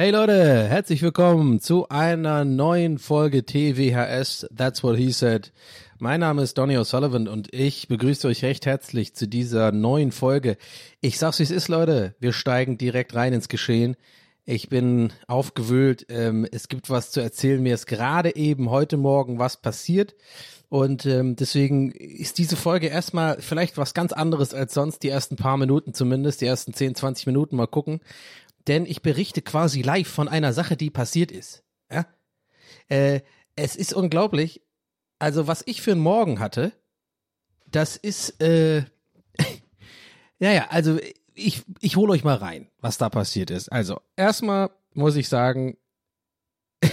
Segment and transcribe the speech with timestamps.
[0.00, 5.52] Hey Leute, herzlich willkommen zu einer neuen Folge TWHS That's What He Said.
[5.98, 10.56] Mein Name ist Donny O'Sullivan und ich begrüße euch recht herzlich zu dieser neuen Folge.
[11.00, 13.96] Ich sag's wie es ist, Leute, wir steigen direkt rein ins Geschehen.
[14.44, 17.60] Ich bin aufgewühlt, ähm, es gibt was zu erzählen.
[17.60, 20.14] Mir ist gerade eben heute Morgen was passiert.
[20.68, 25.34] Und ähm, deswegen ist diese Folge erstmal vielleicht was ganz anderes als sonst, die ersten
[25.34, 28.00] paar Minuten zumindest, die ersten 10, 20 Minuten mal gucken
[28.68, 31.64] denn ich berichte quasi live von einer Sache, die passiert ist.
[31.90, 32.06] Ja?
[32.88, 33.20] Äh,
[33.56, 34.62] es ist unglaublich.
[35.18, 36.72] Also, was ich für einen Morgen hatte,
[37.66, 38.84] das ist, äh,
[40.38, 40.98] ja, ja, also
[41.34, 43.70] ich, ich hole euch mal rein, was da passiert ist.
[43.70, 45.76] Also, erstmal muss ich sagen,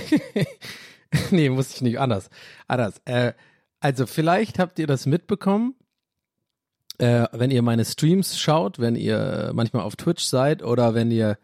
[1.32, 2.30] nee, muss ich nicht, anders,
[2.68, 3.00] anders.
[3.06, 3.34] Äh,
[3.80, 5.76] also, vielleicht habt ihr das mitbekommen,
[6.98, 11.38] äh, wenn ihr meine Streams schaut, wenn ihr manchmal auf Twitch seid oder wenn ihr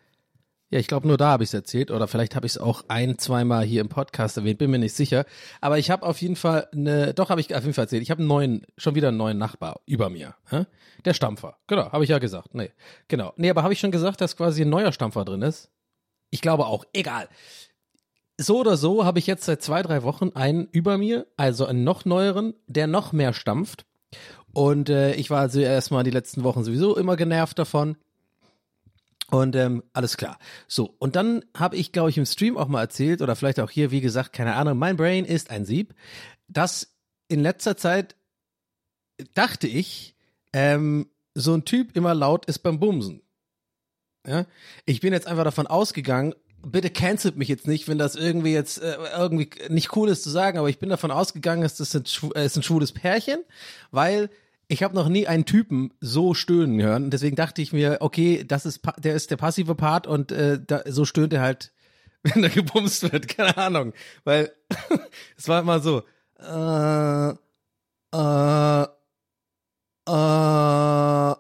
[0.72, 2.86] ja, ich glaube, nur da habe ich es erzählt oder vielleicht habe ich es auch
[2.88, 5.26] ein, zweimal hier im Podcast erwähnt, bin mir nicht sicher.
[5.60, 8.10] Aber ich habe auf jeden Fall eine, doch habe ich auf jeden Fall erzählt, ich
[8.10, 10.36] habe einen neuen, schon wieder einen neuen Nachbar über mir.
[10.50, 10.66] Hä?
[11.04, 11.58] Der Stampfer.
[11.68, 12.56] Genau, habe ich ja gesagt.
[12.56, 12.72] Nee,
[13.10, 13.34] genau.
[13.36, 15.70] Nee, aber habe ich schon gesagt, dass quasi ein neuer Stampfer drin ist?
[16.30, 16.86] Ich glaube auch.
[16.94, 17.28] Egal.
[18.38, 21.84] So oder so habe ich jetzt seit zwei, drei Wochen einen über mir, also einen
[21.84, 23.86] noch neueren, der noch mehr stampft.
[24.54, 27.98] Und äh, ich war also erstmal die letzten Wochen sowieso immer genervt davon.
[29.32, 30.38] Und ähm, alles klar.
[30.68, 33.72] So, und dann habe ich, glaube ich, im Stream auch mal erzählt, oder vielleicht auch
[33.72, 35.96] hier, wie gesagt, keine Ahnung, mein Brain ist ein Sieb,
[36.50, 36.94] dass
[37.30, 38.18] in letzter Zeit
[39.34, 40.16] dachte ich,
[40.52, 43.22] ähm, so ein Typ immer laut ist beim Bumsen.
[44.28, 44.46] Ja?
[44.86, 48.82] Ich bin jetzt einfach davon ausgegangen, bitte cancelt mich jetzt nicht, wenn das irgendwie jetzt
[48.82, 52.04] äh, irgendwie nicht cool ist zu sagen, aber ich bin davon ausgegangen, dass das ein,
[52.36, 53.40] äh, ist ein schwules Pärchen,
[53.92, 54.30] weil
[54.72, 57.10] ich habe noch nie einen Typen so stöhnen hören.
[57.12, 60.84] Deswegen dachte ich mir, okay, das ist der ist der passive Part und äh, da,
[60.86, 61.74] so stöhnt er halt,
[62.24, 63.28] wenn er gebumst wird.
[63.28, 63.92] Keine Ahnung,
[64.24, 64.54] weil
[65.38, 66.04] es war immer so.
[66.40, 67.32] Äh,
[68.14, 68.88] äh,
[70.08, 71.32] äh,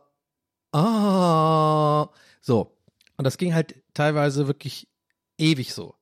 [0.73, 2.05] äh,
[2.41, 2.77] so
[3.15, 4.89] und das ging halt teilweise wirklich
[5.37, 5.95] ewig so.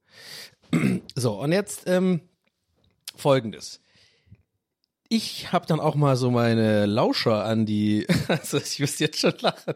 [1.16, 2.22] So und jetzt ähm,
[3.16, 3.82] folgendes
[5.12, 9.34] ich habe dann auch mal so meine Lauscher an die, also ich müsste jetzt schon
[9.42, 9.74] lachen,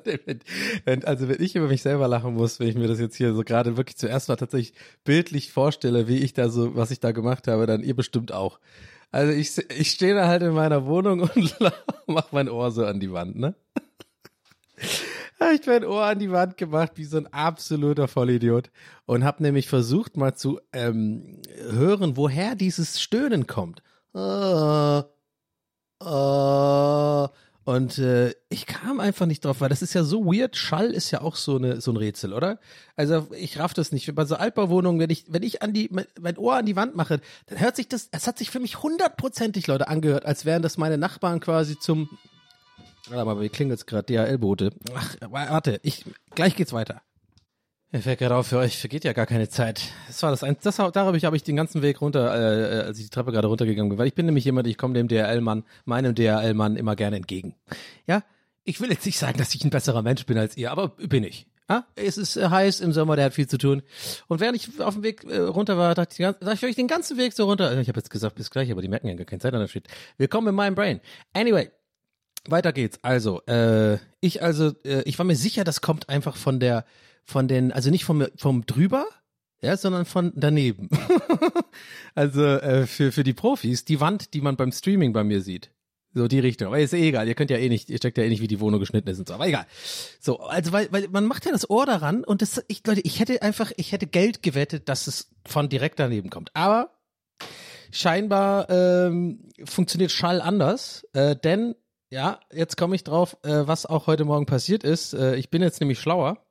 [0.86, 3.34] wenn, also wenn ich über mich selber lachen muss, wenn ich mir das jetzt hier
[3.34, 7.12] so gerade wirklich zuerst mal tatsächlich bildlich vorstelle, wie ich da so, was ich da
[7.12, 8.60] gemacht habe, dann ihr bestimmt auch.
[9.12, 11.58] Also ich, ich stehe da halt in meiner Wohnung und
[12.08, 13.56] mach mein Ohr so an die Wand, ne?
[15.40, 18.70] Hab ich mein Ohr an die Wand gemacht, wie so ein absoluter Vollidiot.
[19.06, 23.82] Und hab nämlich versucht mal zu ähm, hören, woher dieses Stöhnen kommt.
[24.16, 25.04] Äh,
[26.04, 27.28] äh,
[27.66, 30.58] und äh, ich kam einfach nicht drauf, weil das ist ja so weird.
[30.58, 32.60] Schall ist ja auch so eine so ein Rätsel, oder?
[32.98, 34.14] Also ich raff das nicht.
[34.16, 35.90] Bei so Altbauwohnungen, wenn ich wenn ich an die
[36.20, 38.10] mein, Ohr an die Wand mache, dann hört sich das.
[38.12, 42.10] Es hat sich für mich hundertprozentig Leute angehört, als wären das meine Nachbarn quasi zum.
[43.08, 44.06] Warte mal, wie klingelt's gerade?
[44.14, 44.72] DHL-Bote.
[44.94, 47.02] Ach, warte, ich gleich geht's weiter.
[47.94, 49.92] Mir fällt gerade auf, für euch vergeht ja gar keine Zeit.
[50.08, 53.04] Das war das eins, das darüber habe ich den ganzen Weg runter, äh, als ich
[53.04, 56.16] die Treppe gerade runtergegangen bin, weil ich bin nämlich jemand, ich komme dem DHL-Mann, meinem
[56.16, 57.54] DHL-Mann immer gerne entgegen.
[58.08, 58.24] Ja,
[58.64, 61.24] ich will jetzt nicht sagen, dass ich ein besserer Mensch bin als ihr, aber bin
[61.24, 61.46] ich.
[61.70, 61.86] Ha?
[61.94, 63.84] Es ist äh, heiß im Sommer, der hat viel zu tun.
[64.28, 67.20] Und während ich auf dem Weg äh, runter war, dachte ich, dachte ich den ganzen
[67.20, 67.80] Weg so runter.
[67.80, 69.68] Ich habe jetzt gesagt, bis gleich, aber die merken ja gar keine Zeit an der
[69.68, 69.86] Shit.
[70.18, 71.00] Willkommen in meinem Brain.
[71.34, 71.70] Anyway,
[72.48, 72.98] weiter geht's.
[73.04, 76.86] Also, äh, ich also, äh, ich war mir sicher, das kommt einfach von der,
[77.26, 79.06] von den, also nicht vom, vom drüber,
[79.62, 80.90] ja, sondern von daneben.
[82.16, 85.72] also äh, für, für die Profis, die Wand, die man beim Streaming bei mir sieht.
[86.14, 86.68] So die Richtung.
[86.68, 88.48] Aber ist eh egal, ihr könnt ja eh nicht, ihr checkt ja eh nicht, wie
[88.48, 89.34] die Wohnung geschnitten ist und so.
[89.34, 89.66] Aber egal.
[90.20, 93.20] So, also weil, weil man macht ja das Ohr daran und das, ich, Leute, ich
[93.20, 96.52] hätte einfach, ich hätte Geld gewettet, dass es von direkt daneben kommt.
[96.56, 96.92] Aber
[97.92, 101.74] scheinbar ähm, funktioniert Schall anders, äh, denn
[102.12, 105.14] ja, jetzt komme ich drauf, äh, was auch heute Morgen passiert ist.
[105.14, 106.46] Äh, ich bin jetzt nämlich schlauer.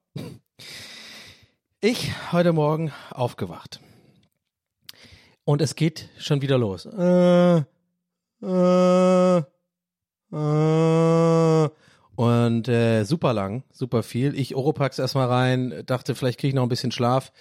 [1.80, 3.80] Ich heute Morgen aufgewacht.
[5.44, 6.86] Und es geht schon wieder los.
[6.86, 7.64] Äh,
[8.42, 9.42] äh,
[10.32, 11.68] äh,
[12.14, 14.38] und äh, super lang, super viel.
[14.38, 17.32] Ich Oropax erstmal rein, dachte, vielleicht kriege ich noch ein bisschen Schlaf.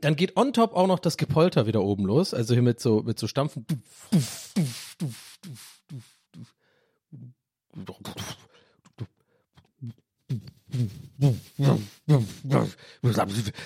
[0.00, 3.02] Dann geht on top auch noch das Gepolter wieder oben los, also hier mit so
[3.02, 3.66] mit so Stampfen.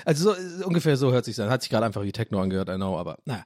[0.04, 1.50] Also so, ungefähr so hört sich an.
[1.50, 3.44] Hat sich gerade einfach wie Techno angehört, I know, aber naja.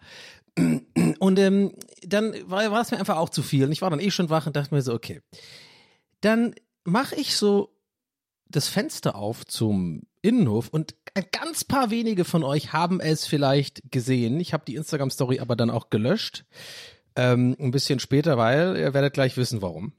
[1.19, 1.73] Und ähm,
[2.03, 3.65] dann war, war es mir einfach auch zu viel.
[3.65, 5.21] Und ich war dann eh schon wach und dachte mir so, okay.
[6.21, 6.55] Dann
[6.85, 7.75] mache ich so
[8.49, 13.91] das Fenster auf zum Innenhof und ein ganz paar wenige von euch haben es vielleicht
[13.91, 14.41] gesehen.
[14.41, 16.45] Ich habe die Instagram-Story aber dann auch gelöscht.
[17.17, 19.93] Ähm, ein bisschen später, weil ihr werdet gleich wissen, warum.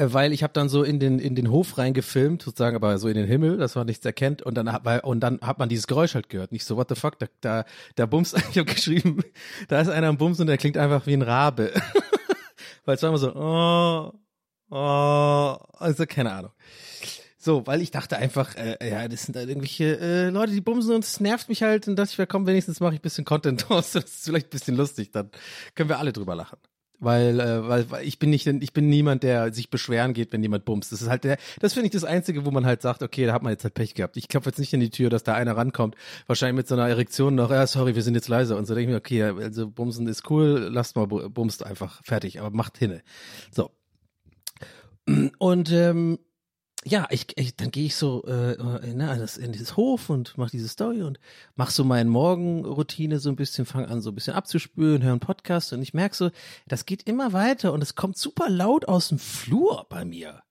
[0.00, 3.08] Äh, Weil ich habe dann so in den in den Hof reingefilmt, sozusagen, aber so
[3.08, 5.68] in den Himmel, dass man nichts erkennt und dann hat, weil, und dann hat man
[5.68, 6.52] dieses Geräusch halt gehört.
[6.52, 7.64] Nicht so what the fuck, da da,
[7.96, 9.22] da bumst, ich habe geschrieben,
[9.68, 11.72] da ist einer am Bumsen und der klingt einfach wie ein Rabe.
[12.86, 14.12] weil es war immer so oh,
[14.70, 16.52] oh, also keine Ahnung.
[17.36, 20.94] So, weil ich dachte einfach, äh, ja, das sind halt irgendwelche äh, Leute, die bumsen
[20.94, 23.24] und es nervt mich halt und dachte ich, ja, komm, wenigstens mache ich ein bisschen
[23.26, 25.30] Content draus, das ist vielleicht ein bisschen lustig, dann
[25.74, 26.58] können wir alle drüber lachen.
[27.02, 30.42] Weil, äh, weil, weil ich bin nicht, ich bin niemand, der sich beschweren geht, wenn
[30.42, 30.92] jemand bumst.
[30.92, 33.32] Das ist halt der, das finde ich das Einzige, wo man halt sagt, okay, da
[33.32, 34.18] hat man jetzt halt Pech gehabt.
[34.18, 36.88] Ich klopfe jetzt nicht in die Tür, dass da einer rankommt, wahrscheinlich mit so einer
[36.88, 38.54] Erektion noch, ja, sorry, wir sind jetzt leise.
[38.54, 42.02] Und so denke ich mir, okay, also bumsen ist cool, lasst mal bu- bumst einfach,
[42.04, 43.02] fertig, aber macht hinne.
[43.50, 43.70] So.
[45.38, 46.18] Und ähm,
[46.84, 48.54] ja, ich, ich dann gehe ich so äh,
[48.88, 51.20] in, na, das, in dieses Hof und mache diese Story und
[51.54, 55.20] mache so meine Morgenroutine so ein bisschen, fange an so ein bisschen abzuspülen, höre einen
[55.20, 56.30] Podcast und ich merke so,
[56.66, 60.42] das geht immer weiter und es kommt super laut aus dem Flur bei mir.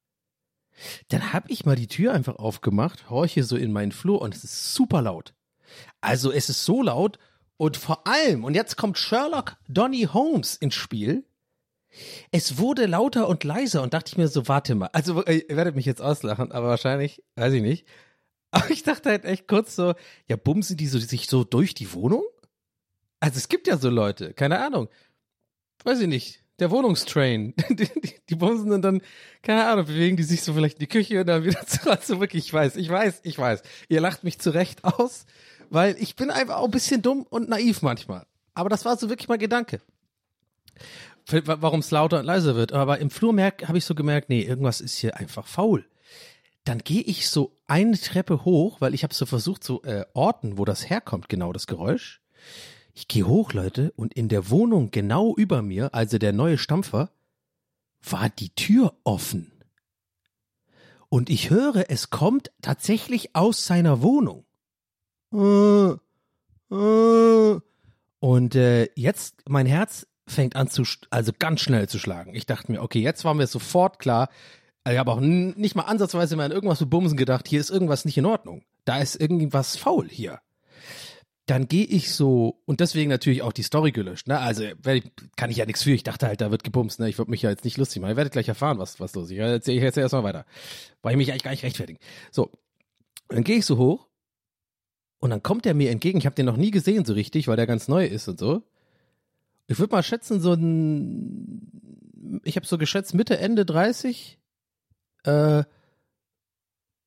[1.09, 4.43] Dann habe ich mal die Tür einfach aufgemacht, horche so in meinen Flur und es
[4.43, 5.33] ist super laut.
[5.99, 7.17] Also es ist so laut
[7.57, 11.25] und vor allem, und jetzt kommt Sherlock Donny Holmes ins Spiel,
[12.31, 14.89] es wurde lauter und leiser und dachte ich mir so, warte mal.
[14.93, 17.85] Also, äh, ihr werdet mich jetzt auslachen, aber wahrscheinlich, weiß ich nicht.
[18.51, 19.93] Aber ich dachte halt echt kurz so,
[20.27, 22.23] ja, bumsen die so, sich so durch die Wohnung?
[23.19, 24.89] Also, es gibt ja so Leute, keine Ahnung.
[25.83, 26.43] Weiß ich nicht.
[26.57, 27.53] Der Wohnungstrain.
[27.69, 29.01] Die, die, die bumsen und dann,
[29.43, 31.89] keine Ahnung, bewegen die sich so vielleicht in die Küche und dann wieder zu.
[31.89, 33.61] Also wirklich, ich weiß, ich weiß, ich weiß.
[33.87, 35.25] Ihr lacht mich zurecht aus,
[35.69, 38.25] weil ich bin einfach auch ein bisschen dumm und naiv manchmal.
[38.55, 39.79] Aber das war so wirklich mein Gedanke
[41.31, 42.73] warum es lauter und leiser wird.
[42.73, 45.85] Aber im Flur habe ich so gemerkt, nee, irgendwas ist hier einfach faul.
[46.65, 50.57] Dann gehe ich so eine Treppe hoch, weil ich habe so versucht zu äh, orten,
[50.57, 52.21] wo das herkommt, genau das Geräusch.
[52.93, 57.11] Ich gehe hoch, Leute, und in der Wohnung genau über mir, also der neue Stampfer,
[58.01, 59.51] war die Tür offen.
[61.09, 64.45] Und ich höre, es kommt tatsächlich aus seiner Wohnung.
[65.33, 65.95] Äh,
[66.75, 67.59] äh.
[68.19, 72.33] Und äh, jetzt, mein Herz fängt an zu, also ganz schnell zu schlagen.
[72.35, 74.29] Ich dachte mir, okay, jetzt war mir sofort klar,
[74.87, 78.05] ich habe auch nicht mal ansatzweise mehr an irgendwas mit Bumsen gedacht, hier ist irgendwas
[78.05, 78.63] nicht in Ordnung.
[78.85, 80.39] Da ist irgendwas faul hier.
[81.45, 84.39] Dann gehe ich so, und deswegen natürlich auch die Story gelöscht, ne?
[84.39, 84.63] Also
[85.35, 85.91] kann ich ja nichts für.
[85.91, 87.09] Ich dachte halt, da wird gebumst, ne?
[87.09, 88.11] Ich würde mich ja jetzt nicht lustig machen.
[88.11, 89.31] Ihr werdet gleich erfahren, was, was los ist.
[89.31, 90.45] Ich erzähle erzähl erstmal weiter.
[91.01, 91.99] Weil ich mich eigentlich gar nicht rechtfertigen.
[92.31, 92.51] So,
[93.29, 94.07] dann gehe ich so hoch
[95.19, 96.19] und dann kommt er mir entgegen.
[96.19, 98.63] Ich habe den noch nie gesehen so richtig, weil der ganz neu ist und so.
[99.69, 104.39] Ich würde mal schätzen, so ein, ich habe so geschätzt Mitte, Ende 30,
[105.25, 105.63] äh,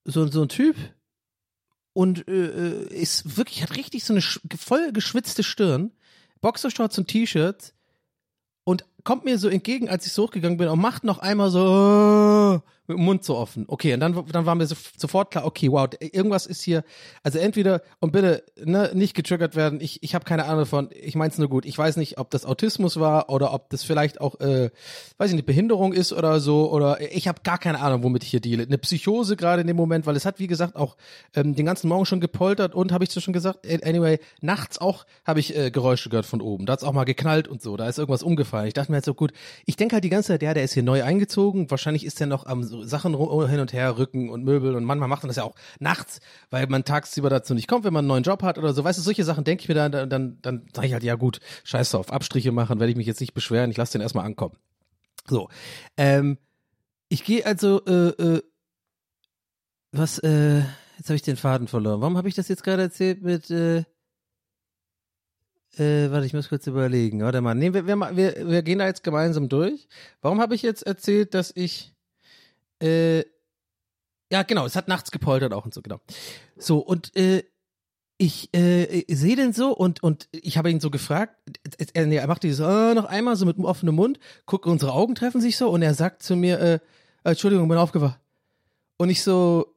[0.05, 0.77] so, so ein Typ
[1.93, 5.91] und äh, ist wirklich, hat richtig so eine voll geschwitzte Stirn,
[6.41, 7.75] Boxershorts und T-Shirt
[8.63, 12.63] und kommt mir so entgegen, als ich so hochgegangen bin und macht noch einmal so
[12.87, 13.65] mit dem Mund so offen.
[13.69, 16.85] Okay, und dann, dann war mir so, sofort klar, okay, wow, irgendwas ist hier,
[17.23, 21.15] also entweder, und bitte, ne, nicht getriggert werden, ich, ich habe keine Ahnung von, ich
[21.15, 24.41] mein's nur gut, ich weiß nicht, ob das Autismus war oder ob das vielleicht auch,
[24.41, 24.71] äh,
[25.19, 28.31] weiß ich nicht, Behinderung ist oder so, oder ich habe gar keine Ahnung, womit ich
[28.31, 28.65] hier deale.
[28.65, 30.97] Eine Psychose gerade in dem Moment, weil es hat, wie gesagt, auch
[31.35, 35.41] ähm, den ganzen Morgen schon gepoltert und, habe ich schon gesagt, anyway, nachts auch habe
[35.41, 37.99] ich äh, Geräusche gehört von oben, da hat's auch mal geknallt und so, da ist
[37.99, 38.67] irgendwas umgefallen.
[38.67, 39.33] Ich dachte mir halt so, gut,
[39.67, 42.27] ich denke halt die ganze Zeit, ja, der ist hier neu eingezogen, wahrscheinlich ist der
[42.27, 43.17] noch am so Sachen
[43.49, 46.67] hin und her rücken und Möbel und manchmal macht man das ja auch nachts, weil
[46.67, 48.83] man tagsüber dazu nicht kommt, wenn man einen neuen Job hat oder so.
[48.83, 51.15] Weißt du, solche Sachen denke ich mir dann, dann, dann, dann sage ich halt, ja
[51.15, 54.27] gut, scheiß drauf, Abstriche machen, werde ich mich jetzt nicht beschweren, ich lasse den erstmal
[54.27, 54.57] ankommen.
[55.29, 55.49] So,
[55.97, 56.39] ähm,
[57.09, 58.43] ich gehe also, äh, äh,
[59.93, 60.61] was, äh,
[60.97, 62.01] jetzt habe ich den Faden verloren.
[62.01, 63.85] Warum habe ich das jetzt gerade erzählt mit, äh,
[65.79, 67.23] äh, warte, ich muss kurz überlegen.
[67.23, 69.89] Warte mal, nee, wir, wir, wir, wir gehen da jetzt gemeinsam durch.
[70.21, 71.92] Warum habe ich jetzt erzählt, dass ich,
[72.83, 73.25] äh,
[74.31, 76.01] ja, genau, es hat nachts gepoltert auch und so, genau.
[76.57, 77.45] So, und, äh,
[78.19, 81.35] ich äh, sehe den so und und ich habe ihn so gefragt,
[81.93, 84.93] er, nee, er macht dieses äh, noch einmal so mit einem offenen Mund, guckt unsere
[84.93, 88.21] Augen treffen sich so und er sagt zu mir, äh, äh, Entschuldigung, bin aufgewacht.
[88.97, 89.75] Und ich so,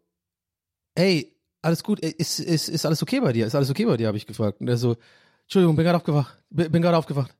[0.95, 3.47] hey, alles gut, äh, ist, ist, ist alles okay bei dir?
[3.47, 4.61] Ist alles okay bei dir, habe ich gefragt.
[4.61, 4.95] Und er so,
[5.43, 7.35] Entschuldigung, bin gerade aufgewacht, bin, bin gerade aufgewacht.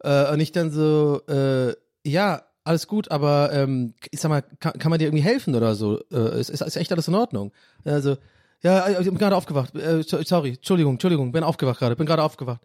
[0.00, 4.74] Äh, und ich dann so, äh, ja, alles gut, aber ähm, ich sag mal, kann,
[4.78, 6.00] kann man dir irgendwie helfen oder so?
[6.10, 7.52] Äh, ist, ist, ist echt alles in Ordnung?
[7.84, 8.16] Also,
[8.62, 9.74] ja, ich bin gerade aufgewacht.
[9.74, 12.60] Äh, so- sorry, Entschuldigung, Entschuldigung, bin aufgewacht gerade, bin gerade aufgewacht.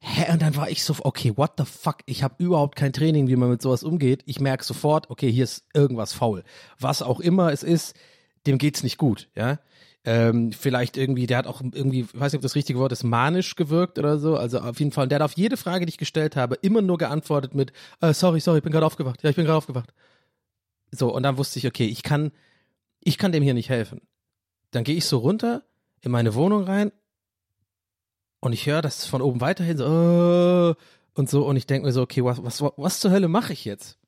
[0.00, 1.98] Hä, und dann war ich so, okay, what the fuck?
[2.06, 4.22] Ich habe überhaupt kein Training, wie man mit sowas umgeht.
[4.26, 6.42] Ich merke sofort, okay, hier ist irgendwas faul.
[6.78, 7.94] Was auch immer es ist,
[8.46, 9.58] dem geht's nicht gut, ja.
[10.08, 13.02] Ähm, vielleicht irgendwie, der hat auch irgendwie, ich weiß nicht, ob das richtige Wort ist,
[13.02, 14.36] manisch gewirkt oder so.
[14.36, 16.96] Also auf jeden Fall, der hat auf jede Frage, die ich gestellt habe, immer nur
[16.96, 19.24] geantwortet mit, äh, sorry, sorry, ich bin gerade aufgewacht.
[19.24, 19.92] Ja, ich bin gerade aufgewacht.
[20.92, 22.30] So, und dann wusste ich, okay, ich kann,
[23.00, 24.00] ich kann dem hier nicht helfen.
[24.70, 25.64] Dann gehe ich so runter
[26.02, 26.92] in meine Wohnung rein
[28.38, 30.74] und ich höre das von oben weiterhin so äh,
[31.14, 33.64] und so und ich denke mir so, okay, was, was, was zur Hölle mache ich
[33.64, 33.98] jetzt?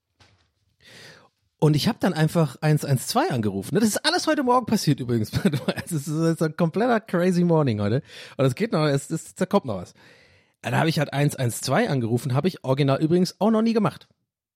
[1.61, 3.75] Und ich habe dann einfach 112 angerufen.
[3.75, 5.33] Das ist alles heute Morgen passiert übrigens.
[5.85, 8.03] Es ist, ist ein kompletter crazy morning heute.
[8.37, 9.95] Und es geht noch, es, es, da kommt noch was.
[10.62, 14.09] Da habe ich halt 112 angerufen, habe ich original übrigens auch noch nie gemacht.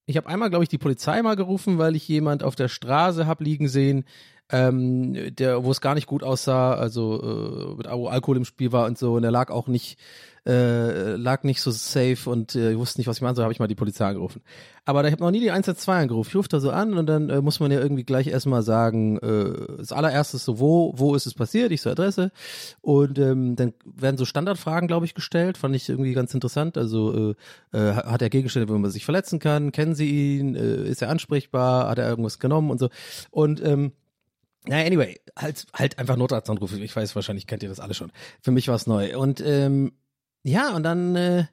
[0.07, 3.27] Ich habe einmal, glaube ich, die Polizei mal gerufen, weil ich jemand auf der Straße
[3.27, 4.05] hab liegen sehen,
[4.51, 8.73] ähm, der, wo es gar nicht gut aussah, also äh, mit Al- Alkohol im Spiel
[8.73, 9.99] war und so, und er lag auch nicht,
[10.47, 13.61] äh, lag nicht so safe und äh, wusste nicht, was ich machen soll, habe ich
[13.61, 14.43] mal die Polizei angerufen.
[14.85, 16.29] Aber da habe noch nie die 112 angerufen.
[16.31, 19.19] Ich rufe da so an und dann äh, muss man ja irgendwie gleich erstmal sagen,
[19.19, 21.71] äh, das allererstes so, wo, wo ist es passiert?
[21.71, 22.33] Ich so Adresse.
[22.81, 25.57] Und ähm, dann werden so Standardfragen, glaube ich, gestellt.
[25.57, 26.77] Fand ich irgendwie ganz interessant.
[26.77, 27.35] Also
[27.73, 29.71] äh, äh, hat er Gegenstände, wo man sich verletzen kann?
[29.71, 30.57] Kennen Sie ihn?
[30.57, 31.89] Äh, ist er ansprechbar?
[31.89, 32.89] Hat er irgendwas genommen und so?
[33.31, 33.93] Und ähm,
[34.67, 36.73] naja, anyway, halt, halt einfach Notarztanruf.
[36.75, 38.13] Ich weiß, wahrscheinlich kennt ihr das alle schon.
[38.41, 39.17] Für mich war es neu.
[39.19, 39.93] Und ähm,
[40.43, 41.45] ja, und dann äh,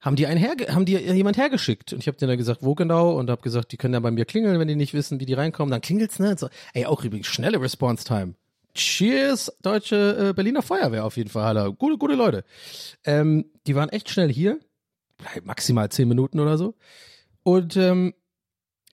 [0.00, 1.92] haben die einen herge haben die jemand hergeschickt.
[1.92, 4.10] Und ich habe denen dann gesagt, wo genau, und habe gesagt, die können ja bei
[4.10, 5.70] mir klingeln, wenn die nicht wissen, wie die reinkommen.
[5.70, 6.30] Dann klingelt's, ne?
[6.30, 8.34] Und so, ey, auch übrigens schnelle Response Time.
[8.74, 11.72] Cheers, deutsche äh, Berliner Feuerwehr auf jeden Fall, Alter.
[11.72, 12.44] Gute, gute Leute.
[13.04, 14.58] Ähm, die waren echt schnell hier.
[15.44, 16.74] Maximal zehn Minuten oder so.
[17.44, 18.14] Und ähm,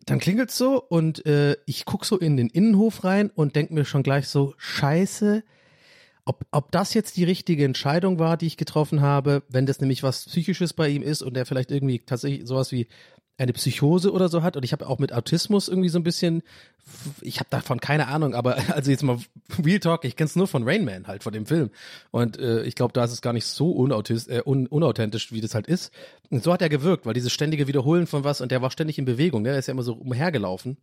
[0.05, 3.85] dann klingelt's so und äh, ich guck so in den Innenhof rein und denk mir
[3.85, 5.43] schon gleich so, scheiße,
[6.25, 10.03] ob, ob das jetzt die richtige Entscheidung war, die ich getroffen habe, wenn das nämlich
[10.03, 12.87] was Psychisches bei ihm ist und der vielleicht irgendwie tatsächlich sowas wie
[13.37, 16.43] eine Psychose oder so hat und ich habe auch mit Autismus irgendwie so ein bisschen,
[17.21, 19.17] ich habe davon keine Ahnung, aber also jetzt mal
[19.63, 21.71] Real Talk, ich kenn's nur von Rain Man halt, von dem Film.
[22.11, 25.41] Und äh, ich glaube, da ist es gar nicht so unautist, äh, un, unauthentisch, wie
[25.41, 25.91] das halt ist.
[26.29, 28.99] Und so hat er gewirkt, weil dieses ständige Wiederholen von was und der war ständig
[28.99, 29.49] in Bewegung, ne?
[29.49, 30.77] der ist ja immer so umhergelaufen.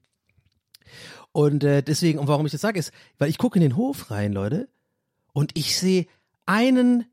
[1.31, 4.11] Und äh, deswegen, und warum ich das sage, ist, weil ich gucke in den Hof
[4.11, 4.69] rein, Leute,
[5.39, 6.09] und ich sehe
[6.47, 7.05] einen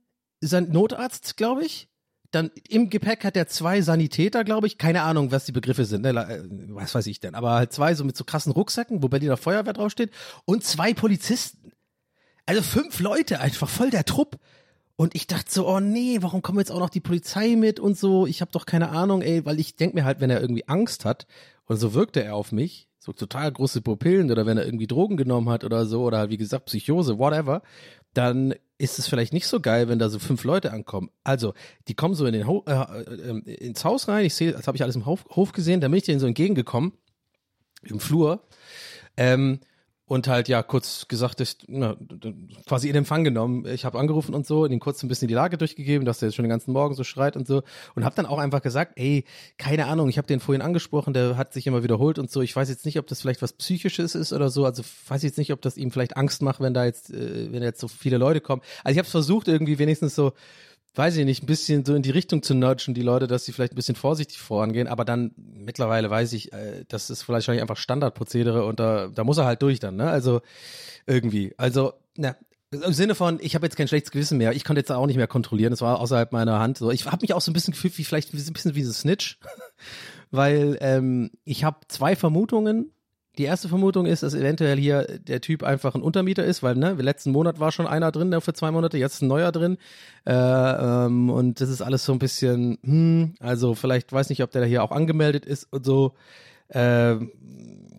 [0.41, 1.89] San Notarzt, glaube ich.
[2.31, 4.79] Dann im Gepäck hat er zwei Sanitäter, glaube ich.
[4.79, 6.01] Keine Ahnung, was die Begriffe sind.
[6.01, 6.09] Ne?
[6.09, 7.35] Äh, Was weiß ich denn.
[7.35, 10.09] Aber halt zwei so mit so krassen Rucksäcken, wo Berliner Feuerwehr draufsteht.
[10.45, 11.71] Und zwei Polizisten.
[12.47, 14.39] Also fünf Leute einfach, voll der Trupp.
[14.95, 17.95] Und ich dachte so, oh nee, warum kommt jetzt auch noch die Polizei mit und
[17.95, 18.25] so?
[18.25, 21.05] Ich habe doch keine Ahnung, ey, weil ich denk mir halt, wenn er irgendwie Angst
[21.05, 21.27] hat,
[21.67, 25.15] und so wirkte er auf mich, so total große Pupillen oder wenn er irgendwie Drogen
[25.15, 27.61] genommen hat oder so oder wie gesagt Psychose, whatever,
[28.15, 31.09] dann ist es vielleicht nicht so geil, wenn da so fünf Leute ankommen.
[31.23, 31.53] Also,
[31.87, 34.75] die kommen so in den Ho äh, äh, ins Haus rein, ich sehe, das habe
[34.75, 36.93] ich alles im Hof, Hof gesehen, da bin ich denen so entgegengekommen,
[37.83, 38.41] im Flur.
[39.17, 39.59] Ähm,
[40.07, 41.95] und halt ja kurz gesagt, ich, na,
[42.67, 43.65] quasi in Empfang genommen.
[43.65, 46.35] Ich habe angerufen und so, den kurz ein bisschen die Lage durchgegeben, dass der jetzt
[46.35, 47.63] schon den ganzen Morgen so schreit und so
[47.95, 49.25] und habe dann auch einfach gesagt, ey,
[49.57, 52.41] keine Ahnung, ich habe den vorhin angesprochen, der hat sich immer wiederholt und so.
[52.41, 54.65] Ich weiß jetzt nicht, ob das vielleicht was psychisches ist oder so.
[54.65, 57.63] Also weiß jetzt nicht, ob das ihm vielleicht Angst macht, wenn da jetzt, äh, wenn
[57.63, 58.61] jetzt so viele Leute kommen.
[58.83, 60.33] Also ich habe versucht irgendwie wenigstens so
[60.97, 63.51] weiß ich nicht, ein bisschen so in die Richtung zu nudgen, die Leute, dass sie
[63.51, 67.77] vielleicht ein bisschen vorsichtig vorangehen, aber dann mittlerweile weiß ich, äh, das ist vielleicht einfach
[67.77, 70.09] Standardprozedere und da, da muss er halt durch dann, ne?
[70.09, 70.41] Also
[71.07, 71.53] irgendwie.
[71.57, 72.35] Also, na,
[72.71, 74.53] im Sinne von, ich habe jetzt kein schlechtes Gewissen mehr.
[74.53, 75.73] Ich konnte jetzt auch nicht mehr kontrollieren.
[75.73, 76.77] Es war außerhalb meiner Hand.
[76.77, 78.91] So, ich habe mich auch so ein bisschen gefühlt wie vielleicht ein bisschen wie so
[78.91, 79.39] Snitch,
[80.31, 82.91] weil ähm, ich habe zwei Vermutungen
[83.37, 86.93] die erste Vermutung ist, dass eventuell hier der Typ einfach ein Untermieter ist, weil ne,
[86.93, 89.77] letzten Monat war schon einer drin, der für zwei Monate, jetzt ein neuer drin.
[90.25, 94.51] Äh, ähm, und das ist alles so ein bisschen, hm, also vielleicht weiß nicht, ob
[94.51, 96.13] der hier auch angemeldet ist und so.
[96.69, 97.17] Äh,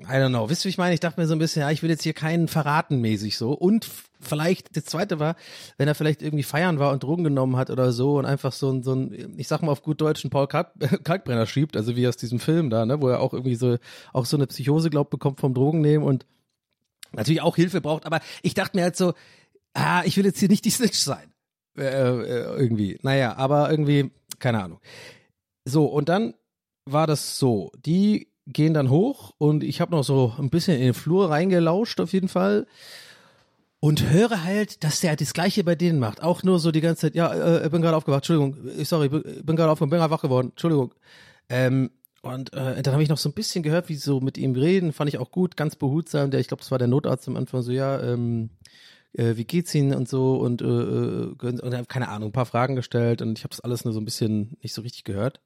[0.09, 0.49] I don't know.
[0.49, 0.95] Wisst ihr, wie ich meine?
[0.95, 3.53] Ich dachte mir so ein bisschen, ja, ich will jetzt hier keinen verraten mäßig so.
[3.53, 3.89] Und
[4.21, 5.35] vielleicht, das zweite war,
[5.79, 8.71] wenn er vielleicht irgendwie feiern war und Drogen genommen hat oder so und einfach so
[8.71, 10.69] ein, so ein ich sag mal auf gut deutschen Paul Kalk,
[11.05, 13.79] Kalkbrenner schiebt, also wie aus diesem Film da, ne, wo er auch irgendwie so,
[14.13, 16.25] auch so eine Psychose, glaubt, bekommt vom Drogennehmen und
[17.13, 18.07] natürlich auch Hilfe braucht.
[18.07, 19.15] Aber ich dachte mir halt so,
[19.75, 21.33] ah, ich will jetzt hier nicht die Snitch sein.
[21.77, 22.99] Äh, äh, irgendwie.
[23.03, 24.81] Naja, aber irgendwie, keine Ahnung.
[25.65, 26.35] So, und dann
[26.85, 30.85] war das so, die gehen dann hoch und ich habe noch so ein bisschen in
[30.85, 32.67] den Flur reingelauscht auf jeden Fall
[33.81, 36.23] und höre halt, dass der das gleiche bei denen macht.
[36.23, 39.23] Auch nur so die ganze Zeit, ja, äh, bin gerade aufgewacht, Entschuldigung, ich sorry, bin,
[39.23, 40.95] bin gerade aufgewacht, bin gerade wach geworden, Entschuldigung.
[41.49, 41.91] Ähm,
[42.23, 44.55] und äh, dann habe ich noch so ein bisschen gehört, wie sie so mit ihm
[44.55, 46.31] reden, fand ich auch gut, ganz behutsam.
[46.31, 48.51] Der, ich glaube, das war der Notarzt am Anfang, so ja, ähm,
[49.13, 52.75] äh, wie geht's Ihnen und so und, äh, äh und keine Ahnung, ein paar Fragen
[52.75, 55.41] gestellt und ich habe das alles nur so ein bisschen nicht so richtig gehört.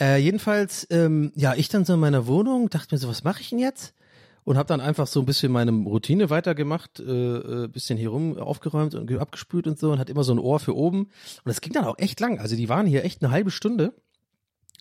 [0.00, 3.40] Äh, jedenfalls, ähm, ja, ich dann so in meiner Wohnung, dachte mir so, was mache
[3.40, 3.94] ich denn jetzt?
[4.42, 8.36] Und habe dann einfach so ein bisschen meine Routine weitergemacht, äh, äh, bisschen hier rum
[8.36, 11.04] aufgeräumt und abgespült und so und hat immer so ein Ohr für oben.
[11.04, 12.38] Und das ging dann auch echt lang.
[12.38, 13.94] Also die waren hier echt eine halbe Stunde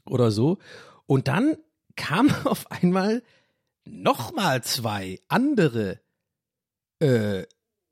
[0.06, 0.58] oder so.
[1.06, 1.56] Und dann
[1.96, 3.24] kam auf einmal
[3.86, 6.00] nochmal zwei andere
[7.00, 7.44] äh,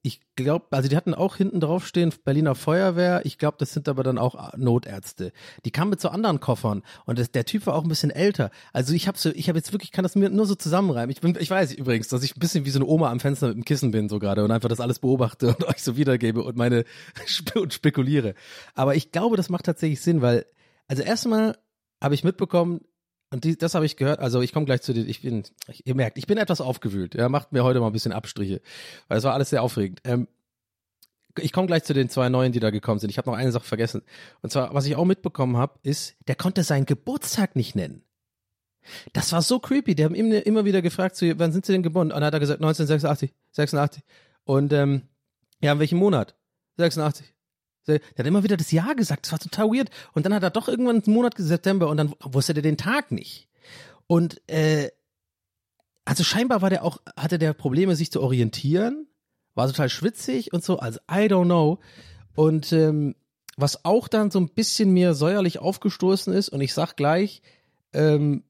[0.04, 3.22] ich glaube, also die hatten auch hinten drauf stehen Berliner Feuerwehr.
[3.24, 5.32] Ich glaube, das sind aber dann auch Notärzte.
[5.64, 8.50] Die kamen mit so anderen Koffern und das, der Typ war auch ein bisschen älter.
[8.74, 11.12] Also ich habe so, ich habe jetzt wirklich, kann das mir nur so zusammenreimen.
[11.12, 13.50] Ich bin, ich weiß übrigens, dass ich ein bisschen wie so eine Oma am Fenster
[13.50, 16.42] mit dem Kissen bin so gerade und einfach das alles beobachte und euch so wiedergebe
[16.44, 16.84] und meine
[17.56, 18.34] und spekuliere.
[18.74, 20.46] Aber ich glaube, das macht tatsächlich Sinn, weil
[20.88, 21.58] also erstmal
[22.02, 22.82] habe ich mitbekommen,
[23.32, 24.20] und die, das habe ich gehört.
[24.20, 25.08] Also ich komme gleich zu den.
[25.08, 27.16] Ich bin, ich, ihr merkt, ich bin etwas aufgewühlt.
[27.16, 28.62] Ja, macht mir heute mal ein bisschen Abstriche,
[29.08, 30.02] weil es war alles sehr aufregend.
[30.04, 30.28] Ähm,
[31.40, 33.10] ich komme gleich zu den zwei neuen, die da gekommen sind.
[33.10, 34.02] Ich habe noch eine Sache vergessen.
[34.42, 38.04] Und zwar, was ich auch mitbekommen habe, ist, der konnte seinen Geburtstag nicht nennen.
[39.14, 39.96] Das war so creepy.
[39.96, 42.08] Die haben immer, immer wieder gefragt, zu, wann sind sie denn geboren?
[42.08, 44.04] Und dann hat er gesagt 1986, 86.
[44.44, 45.04] Und ähm,
[45.62, 46.36] ja, in welchem Monat?
[46.78, 47.34] 86.
[47.88, 49.90] Der hat immer wieder das Jahr gesagt, das war total weird.
[50.14, 53.12] Und dann hat er doch irgendwann einen Monat September und dann wusste der den Tag
[53.12, 53.48] nicht.
[54.08, 54.90] Und äh,
[56.06, 59.08] also scheinbar war der auch, hatte der Probleme, sich zu orientieren,
[59.56, 61.80] war total schwitzig und so, also I don't know.
[62.36, 63.16] Und ähm,
[63.58, 67.42] was auch dann so ein bisschen mir säuerlich aufgestoßen ist, und ich sag gleich,
[67.94, 68.44] ähm,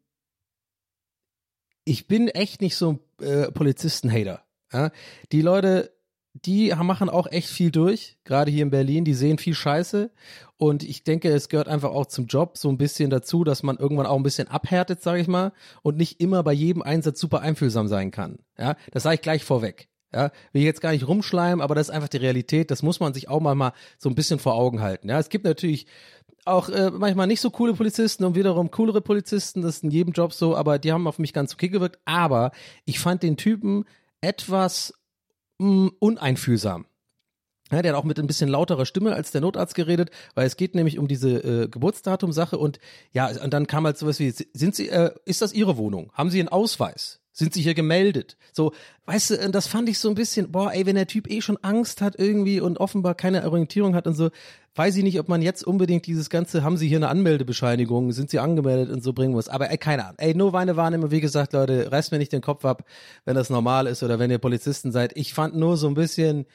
[1.83, 4.43] ich bin echt nicht so ein äh, Polizisten-Hater.
[4.71, 4.91] Ja?
[5.31, 5.91] Die Leute
[6.33, 10.11] die machen auch echt viel durch, gerade hier in Berlin, die sehen viel Scheiße
[10.57, 13.77] und ich denke, es gehört einfach auch zum Job so ein bisschen dazu, dass man
[13.77, 17.41] irgendwann auch ein bisschen abhärtet, sage ich mal, und nicht immer bei jedem Einsatz super
[17.41, 18.39] einfühlsam sein kann.
[18.57, 19.89] Ja, das sage ich gleich vorweg.
[20.13, 22.69] Ja, will ich jetzt gar nicht rumschleimen, aber das ist einfach die Realität.
[22.69, 25.07] Das muss man sich auch mal, mal so ein bisschen vor Augen halten.
[25.09, 25.87] Ja, es gibt natürlich
[26.45, 29.61] auch äh, manchmal nicht so coole Polizisten und wiederum coolere Polizisten.
[29.61, 31.99] Das ist in jedem Job so, aber die haben auf mich ganz okay gewirkt.
[32.05, 32.51] Aber
[32.85, 33.85] ich fand den Typen
[34.21, 34.93] etwas
[35.61, 36.85] mm, uneinfühlsam.
[37.71, 40.57] Ja, der hat auch mit ein bisschen lauterer Stimme als der Notarzt geredet, weil es
[40.57, 41.29] geht nämlich um diese
[41.63, 42.79] äh, Geburtsdatum-Sache und
[43.13, 46.11] ja, und dann kam halt sowas wie, sind Sie, äh, ist das Ihre Wohnung?
[46.13, 47.21] Haben Sie einen Ausweis?
[47.33, 48.35] Sind Sie hier gemeldet?
[48.51, 48.73] So,
[49.05, 51.57] weißt du, das fand ich so ein bisschen, boah, ey, wenn der Typ eh schon
[51.61, 54.31] Angst hat irgendwie und offenbar keine Orientierung hat und so,
[54.75, 58.29] weiß ich nicht, ob man jetzt unbedingt dieses ganze, haben Sie hier eine Anmeldebescheinigung, sind
[58.29, 59.47] Sie angemeldet und so bringen muss.
[59.47, 60.17] Aber ey, keine Ahnung.
[60.17, 62.83] Ey, nur meine Wahrnehmung, wie gesagt, Leute, reißt mir nicht den Kopf ab,
[63.23, 65.15] wenn das normal ist oder wenn ihr Polizisten seid.
[65.15, 66.45] Ich fand nur so ein bisschen,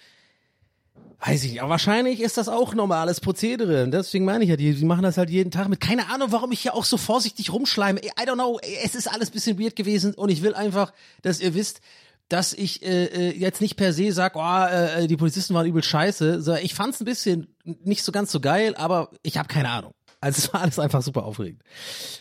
[1.21, 3.89] weiß ich nicht, aber wahrscheinlich ist das auch normales Prozedere.
[3.89, 5.81] Deswegen meine ich ja, die, die machen das halt jeden Tag mit.
[5.81, 8.01] Keine Ahnung, warum ich hier auch so vorsichtig rumschleime.
[8.01, 11.55] I don't know, es ist alles bisschen weird gewesen und ich will einfach, dass ihr
[11.55, 11.81] wisst,
[12.29, 15.83] dass ich äh, äh, jetzt nicht per se sag, oh, äh, die Polizisten waren übel
[15.83, 16.43] scheiße.
[16.43, 19.93] So, ich fand's ein bisschen nicht so ganz so geil, aber ich habe keine Ahnung.
[20.21, 21.63] Also es war alles einfach super aufregend.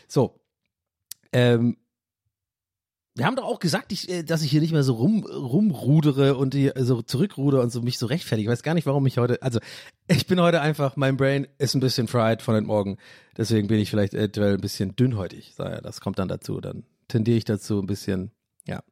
[0.08, 0.40] So.
[1.34, 1.78] Ähm,
[3.18, 6.36] Wir haben doch auch gesagt, ich, äh, dass ich hier nicht mehr so rum, rumrudere
[6.36, 8.50] und hier so zurückruder und so mich so rechtfertige.
[8.50, 9.60] Ich weiß gar nicht, warum ich heute, also
[10.08, 12.98] ich bin heute einfach, mein Brain ist ein bisschen fried von heute Morgen.
[13.38, 15.54] Deswegen bin ich vielleicht eventuell ein bisschen dünnhäutig.
[15.56, 16.60] Das kommt dann dazu.
[16.60, 18.32] Dann tendiere ich dazu ein bisschen,
[18.68, 18.84] ja.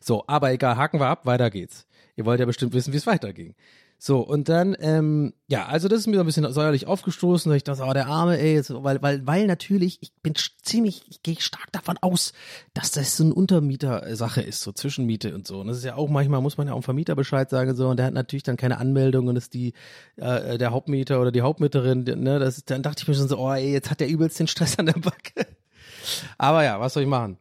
[0.00, 1.86] So, aber egal, haken wir ab, weiter geht's.
[2.16, 3.54] Ihr wollt ja bestimmt wissen, wie es weiterging.
[4.02, 7.64] So, und dann, ähm, ja, also das ist mir so ein bisschen säuerlich aufgestoßen, ich
[7.64, 10.32] dachte, oh, der Arme, ey, jetzt, weil, weil, weil natürlich, ich bin
[10.62, 12.32] ziemlich, ich gehe stark davon aus,
[12.72, 15.60] dass das so eine Untermieter-Sache ist, so Zwischenmiete und so.
[15.60, 17.88] Und das ist ja auch, manchmal muss man ja auch dem Vermieter Bescheid sagen, so,
[17.88, 19.74] und der hat natürlich dann keine Anmeldung und ist die,
[20.16, 23.52] äh, der Hauptmieter oder die Hauptmieterin, ne, das, dann dachte ich mir schon so, oh,
[23.52, 25.46] ey, jetzt hat der übelst den Stress an der Backe.
[26.38, 27.36] Aber ja, was soll ich machen?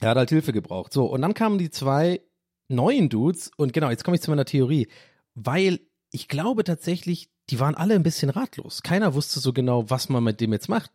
[0.00, 0.92] Er hat halt Hilfe gebraucht.
[0.92, 2.22] So, und dann kamen die zwei
[2.66, 4.88] neuen Dudes und genau, jetzt komme ich zu meiner Theorie
[5.36, 8.82] weil ich glaube tatsächlich, die waren alle ein bisschen ratlos.
[8.82, 10.90] Keiner wusste so genau, was man mit dem jetzt macht.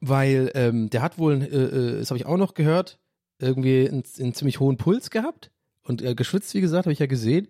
[0.00, 3.00] Weil ähm, der hat wohl, äh, äh, das habe ich auch noch gehört,
[3.38, 5.50] irgendwie einen, einen ziemlich hohen Puls gehabt
[5.82, 7.48] und äh, geschwitzt, wie gesagt, habe ich ja gesehen.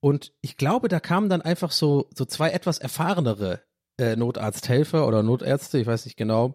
[0.00, 3.62] Und ich glaube, da kamen dann einfach so, so zwei etwas erfahrenere
[3.96, 6.54] äh, Notarzthelfer oder Notärzte, ich weiß nicht genau.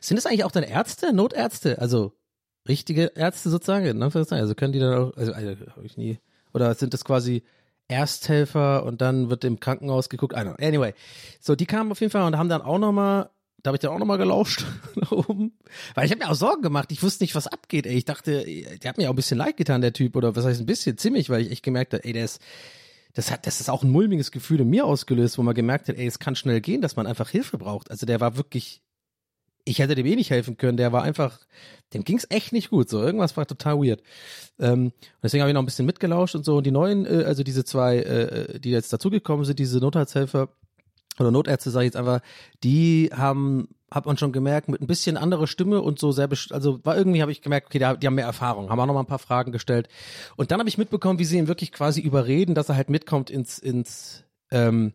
[0.00, 1.78] Sind es eigentlich auch dann Ärzte, Notärzte?
[1.78, 2.12] Also
[2.68, 4.02] richtige Ärzte sozusagen?
[4.02, 6.18] Also können die dann auch, also, also habe ich nie
[6.52, 7.42] oder sind das quasi
[7.88, 10.34] Ersthelfer und dann wird im Krankenhaus geguckt?
[10.34, 10.66] I don't know.
[10.66, 10.94] Anyway,
[11.40, 13.30] so die kamen auf jeden Fall und haben dann auch nochmal
[13.62, 15.52] da habe ich dann auch nochmal gelauscht nach oben.
[15.94, 16.92] Weil ich habe mir auch Sorgen gemacht.
[16.92, 17.86] Ich wusste nicht, was abgeht.
[17.86, 20.14] Ey, ich dachte, der hat mir auch ein bisschen leid getan, der Typ.
[20.14, 20.96] Oder was heißt ein bisschen?
[20.96, 22.40] Ziemlich, weil ich echt gemerkt habe, ey, der ist,
[23.14, 25.96] das hat, das ist auch ein mulmiges Gefühl in mir ausgelöst, wo man gemerkt hat,
[25.96, 27.90] ey, es kann schnell gehen, dass man einfach Hilfe braucht.
[27.90, 28.80] Also der war wirklich
[29.68, 30.76] ich hätte dem eh nicht helfen können.
[30.76, 31.38] Der war einfach,
[31.92, 32.88] dem ging's echt nicht gut.
[32.88, 34.02] So, irgendwas war total weird.
[34.58, 36.56] Ähm, deswegen habe ich noch ein bisschen mitgelauscht und so.
[36.56, 40.48] Und die neuen, äh, also diese zwei, äh, die jetzt dazugekommen sind, diese Notarzthelfer
[41.18, 42.20] oder Notärzte, sage ich jetzt einfach,
[42.64, 46.84] die haben, hat man schon gemerkt, mit ein bisschen anderer Stimme und so sehr, also
[46.84, 49.00] war irgendwie, habe ich gemerkt, okay, die, die haben mehr Erfahrung, haben auch noch mal
[49.00, 49.88] ein paar Fragen gestellt.
[50.36, 53.30] Und dann habe ich mitbekommen, wie sie ihn wirklich quasi überreden, dass er halt mitkommt
[53.30, 54.92] ins, ins, ähm,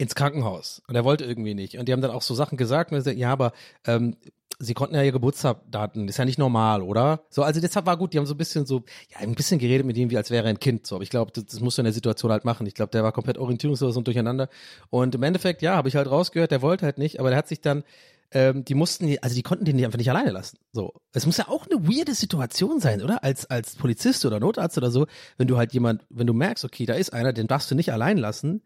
[0.00, 1.76] ins Krankenhaus und er wollte irgendwie nicht.
[1.76, 3.52] Und die haben dann auch so Sachen gesagt, und gesagt, ja, aber
[3.86, 4.16] ähm,
[4.58, 7.20] sie konnten ja ihre Geburtsdaten, ist ja nicht normal, oder?
[7.28, 9.86] So, also deshalb war gut, die haben so ein bisschen so, ja, ein bisschen geredet
[9.86, 10.86] mit ihm, wie als wäre er ein Kind.
[10.86, 12.66] So, aber ich glaube, das, das musst du in der Situation halt machen.
[12.66, 14.48] Ich glaube, der war komplett orientierungslos und durcheinander.
[14.88, 17.48] Und im Endeffekt, ja, habe ich halt rausgehört, der wollte halt nicht, aber der hat
[17.48, 17.84] sich dann,
[18.32, 20.58] ähm, die mussten, also die konnten den einfach nicht alleine lassen.
[20.72, 23.24] So, es muss ja auch eine weirde Situation sein, oder?
[23.24, 26.86] Als als Polizist oder Notarzt oder so, wenn du halt jemand, wenn du merkst, okay,
[26.86, 28.62] da ist einer, den darfst du nicht allein lassen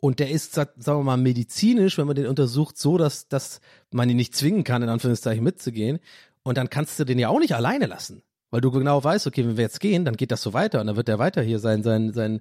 [0.00, 3.60] und der ist, sagen wir mal, medizinisch, wenn man den untersucht, so, dass, dass
[3.90, 5.98] man ihn nicht zwingen kann, in Anführungszeichen mitzugehen.
[6.42, 8.22] Und dann kannst du den ja auch nicht alleine lassen.
[8.50, 10.86] Weil du genau weißt, okay, wenn wir jetzt gehen, dann geht das so weiter und
[10.86, 12.40] dann wird der weiter hier sein, sein, sein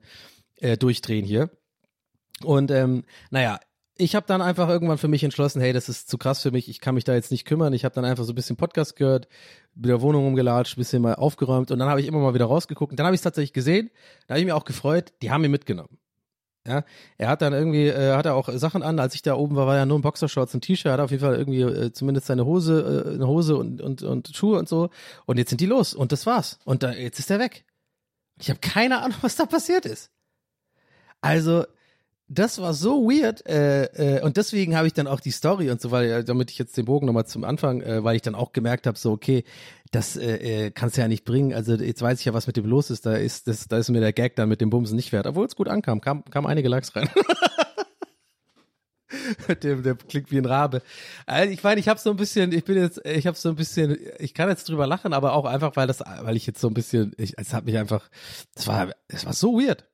[0.61, 1.51] äh, Durchdrehen hier.
[2.43, 3.59] Und ähm, naja,
[3.95, 6.69] ich habe dann einfach irgendwann für mich entschlossen, hey, das ist zu krass für mich,
[6.69, 7.73] ich kann mich da jetzt nicht kümmern.
[7.73, 9.27] Ich habe dann einfach so ein bisschen Podcast gehört,
[9.75, 12.93] mit der Wohnung umgelatscht, bisschen mal aufgeräumt und dann habe ich immer mal wieder rausgeguckt.
[12.93, 13.91] Und dann habe ich es tatsächlich gesehen,
[14.27, 15.97] da habe ich mich auch gefreut, die haben ihn mitgenommen.
[16.67, 16.83] Ja,
[17.17, 18.99] er hat dann irgendwie, äh, hat er auch Sachen an.
[18.99, 20.91] Als ich da oben war, war ja nur ein Boxershorts und T-Shirt.
[20.91, 24.27] Hat auf jeden Fall irgendwie äh, zumindest seine Hose, äh, eine Hose und, und, und
[24.35, 24.89] Schuhe und so.
[25.25, 26.59] Und jetzt sind die los und das war's.
[26.65, 27.65] Und da, jetzt ist er weg.
[28.39, 30.11] Ich habe keine Ahnung, was da passiert ist.
[31.21, 31.65] Also,
[32.29, 35.81] das war so weird äh, äh, und deswegen habe ich dann auch die Story und
[35.81, 38.53] so, weil damit ich jetzt den Bogen nochmal zum Anfang, äh, weil ich dann auch
[38.53, 39.43] gemerkt habe, so okay,
[39.91, 41.53] das äh, äh, kannst du ja nicht bringen.
[41.53, 43.07] Also jetzt weiß ich ja, was mit dem los ist.
[43.07, 45.47] Da ist das, da ist mir der Gag dann mit dem Bumsen nicht wert, obwohl
[45.47, 47.09] es gut ankam, kam, kam einige Likes rein.
[49.63, 50.83] dem, der klingt wie ein Rabe.
[51.25, 53.55] Also ich meine, ich habe so ein bisschen, ich bin jetzt, ich habe so ein
[53.55, 56.67] bisschen, ich kann jetzt drüber lachen, aber auch einfach, weil das, weil ich jetzt so
[56.67, 58.07] ein bisschen, ich, es hat mich einfach,
[58.55, 59.89] es war, es war so weird.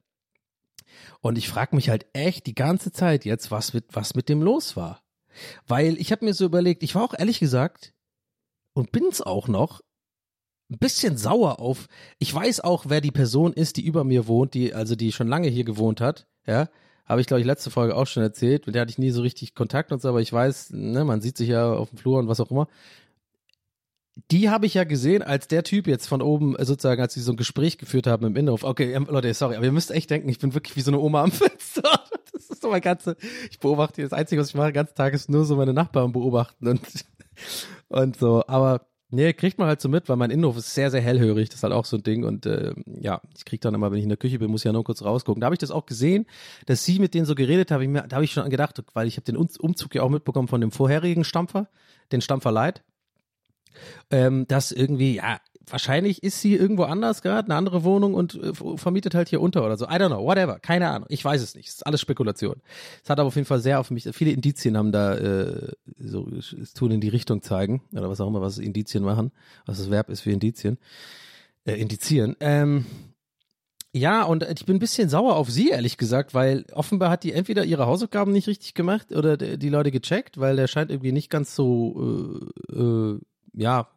[1.21, 4.41] Und ich frage mich halt echt die ganze Zeit jetzt, was mit, was mit dem
[4.41, 5.01] los war.
[5.67, 7.93] Weil ich habe mir so überlegt, ich war auch ehrlich gesagt
[8.73, 9.81] und bin's auch noch
[10.69, 11.87] ein bisschen sauer auf.
[12.19, 15.27] Ich weiß auch, wer die Person ist, die über mir wohnt, die also die schon
[15.27, 16.27] lange hier gewohnt hat.
[16.47, 16.69] Ja,
[17.05, 18.65] habe ich glaube ich letzte Folge auch schon erzählt.
[18.65, 21.21] Mit der hatte ich nie so richtig Kontakt und so, aber ich weiß, ne, man
[21.21, 22.67] sieht sich ja auf dem Flur und was auch immer
[24.31, 27.21] die habe ich ja gesehen, als der Typ jetzt von oben äh, sozusagen, als sie
[27.21, 28.63] so ein Gespräch geführt haben im Innenhof.
[28.63, 30.99] Okay, ähm, Leute, sorry, aber ihr müsst echt denken, ich bin wirklich wie so eine
[30.99, 32.01] Oma am Fenster.
[32.31, 33.17] Das ist so mein ganze,
[33.49, 36.13] ich beobachte das Einzige, was ich mache den ganzen Tag, ist nur so meine Nachbarn
[36.13, 36.81] beobachten und,
[37.89, 38.43] und so.
[38.47, 41.49] Aber nee, kriegt man halt so mit, weil mein Innenhof ist sehr, sehr hellhörig.
[41.49, 42.23] Das ist halt auch so ein Ding.
[42.23, 44.65] Und äh, ja, ich krieg dann immer, wenn ich in der Küche bin, muss ich
[44.65, 45.41] ja nur kurz rausgucken.
[45.41, 46.25] Da habe ich das auch gesehen,
[46.67, 47.93] dass sie mit denen so geredet haben.
[47.93, 50.71] Da habe ich schon gedacht, weil ich habe den Umzug ja auch mitbekommen von dem
[50.71, 51.67] vorherigen Stampfer,
[52.11, 52.83] den Stampfer Light
[54.11, 58.53] ähm, dass irgendwie, ja, wahrscheinlich ist sie irgendwo anders gerade, eine andere Wohnung und äh,
[58.77, 59.85] vermietet halt hier unter oder so.
[59.85, 61.07] I don't know, whatever, keine Ahnung.
[61.09, 61.67] Ich weiß es nicht.
[61.67, 62.61] Es ist alles Spekulation.
[63.03, 66.27] Es hat aber auf jeden Fall sehr auf mich, viele Indizien haben da äh, so
[66.37, 69.31] es tun in die Richtung zeigen oder was auch immer, was Indizien machen,
[69.65, 70.77] was das Verb ist für Indizien,
[71.65, 72.35] äh, indizieren.
[72.39, 72.85] Ähm,
[73.91, 77.31] ja, und ich bin ein bisschen sauer auf sie, ehrlich gesagt, weil offenbar hat die
[77.31, 81.29] entweder ihre Hausaufgaben nicht richtig gemacht oder die Leute gecheckt, weil der scheint irgendwie nicht
[81.29, 83.19] ganz so, äh, äh,
[83.55, 83.87] ja,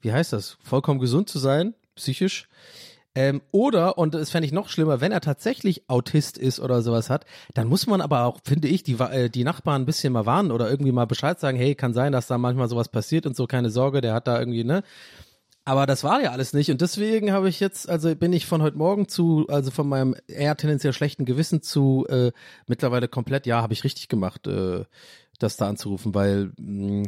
[0.00, 2.48] wie heißt das, vollkommen gesund zu sein, psychisch.
[3.16, 7.10] Ähm, oder, und das fände ich noch schlimmer, wenn er tatsächlich Autist ist oder sowas
[7.10, 10.26] hat, dann muss man aber auch, finde ich, die, äh, die Nachbarn ein bisschen mal
[10.26, 13.36] warnen oder irgendwie mal Bescheid sagen, hey, kann sein, dass da manchmal sowas passiert und
[13.36, 14.82] so, keine Sorge, der hat da irgendwie, ne?
[15.66, 18.60] Aber das war ja alles nicht und deswegen habe ich jetzt, also bin ich von
[18.60, 22.32] heute Morgen zu, also von meinem eher tendenziell schlechten Gewissen zu äh,
[22.66, 24.84] mittlerweile komplett, ja, habe ich richtig gemacht, äh,
[25.38, 27.04] das da anzurufen, weil mh,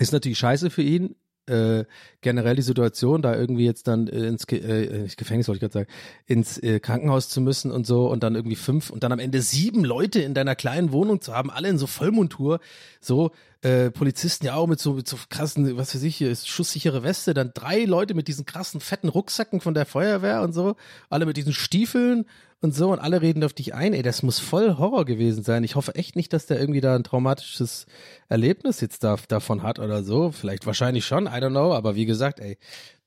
[0.00, 1.14] ist natürlich scheiße für ihn,
[1.46, 1.84] äh,
[2.20, 5.72] generell die Situation, da irgendwie jetzt dann äh, ins Ge äh, Gefängnis wollte ich gerade
[5.72, 5.88] sagen,
[6.26, 9.42] ins äh, Krankenhaus zu müssen und so und dann irgendwie fünf und dann am Ende
[9.42, 12.60] sieben Leute in deiner kleinen Wohnung zu haben, alle in so Vollmontur,
[13.00, 17.34] so äh, Polizisten ja auch mit so mit so krassen, was weiß ich, schusssichere Weste,
[17.34, 20.76] dann drei Leute mit diesen krassen fetten Rucksacken von der Feuerwehr und so,
[21.10, 22.24] alle mit diesen Stiefeln
[22.60, 23.94] und so und alle reden auf dich ein.
[23.94, 25.64] Ey, das muss voll Horror gewesen sein.
[25.64, 27.86] Ich hoffe echt nicht, dass der irgendwie da ein traumatisches
[28.28, 30.30] Erlebnis jetzt da, davon hat oder so.
[30.30, 31.72] Vielleicht wahrscheinlich schon, I don't know.
[31.72, 32.58] Aber wie gesagt, ey,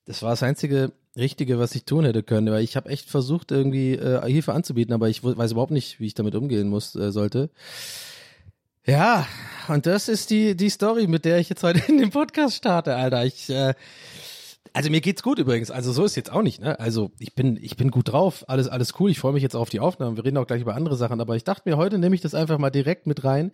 [0.06, 2.50] das war das einzige Richtige, was ich tun hätte können.
[2.50, 6.06] Weil ich habe echt versucht, irgendwie äh, Hilfe anzubieten, aber ich weiß überhaupt nicht, wie
[6.06, 7.50] ich damit umgehen muss äh, sollte.
[8.86, 9.26] Ja,
[9.68, 12.94] und das ist die die Story, mit der ich jetzt heute in den Podcast starte,
[12.94, 13.24] Alter.
[13.24, 13.72] Ich äh,
[14.74, 15.70] also mir geht's gut übrigens.
[15.70, 16.78] Also so ist jetzt auch nicht, ne?
[16.78, 19.10] Also ich bin ich bin gut drauf, alles alles cool.
[19.10, 20.16] Ich freue mich jetzt auf die Aufnahmen.
[20.16, 22.34] Wir reden auch gleich über andere Sachen, aber ich dachte mir heute nehme ich das
[22.34, 23.52] einfach mal direkt mit rein,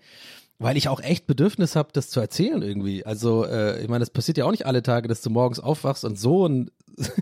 [0.59, 3.07] weil ich auch echt Bedürfnis habe, das zu erzählen irgendwie.
[3.07, 6.05] Also äh, ich meine, das passiert ja auch nicht alle Tage, dass du morgens aufwachst
[6.05, 6.73] und so ein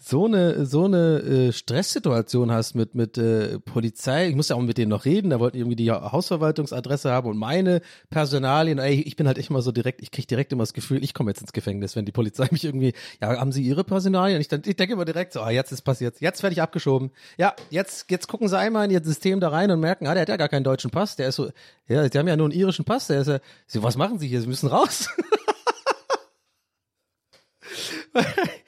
[0.00, 4.60] so eine so eine äh, Stresssituation hast mit mit äh, Polizei, ich muss ja auch
[4.60, 9.00] mit denen noch reden, da wollten die irgendwie die Hausverwaltungsadresse haben und meine Personalien, ey,
[9.00, 11.30] ich bin halt echt immer so direkt, ich krieg direkt immer das Gefühl, ich komme
[11.30, 14.40] jetzt ins Gefängnis, wenn die Polizei mich irgendwie, ja, haben sie ihre Personalien?
[14.40, 17.10] Ich, ich denke immer direkt so, ah, jetzt ist passiert, jetzt werde ich abgeschoben.
[17.36, 20.22] Ja, jetzt jetzt gucken sie einmal in ihr System da rein und merken, ah, der
[20.22, 21.50] hat ja gar keinen deutschen Pass, der ist so,
[21.88, 24.28] ja, die haben ja nur einen irischen Pass, der ist ja, so, was machen sie
[24.28, 24.40] hier?
[24.40, 25.08] Sie müssen raus.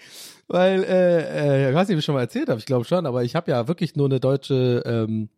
[0.52, 3.06] Weil, äh, äh, ich weiß nicht, ob ich schon mal erzählt habe, ich glaube schon,
[3.06, 5.28] aber ich habe ja wirklich nur eine deutsche, ähm,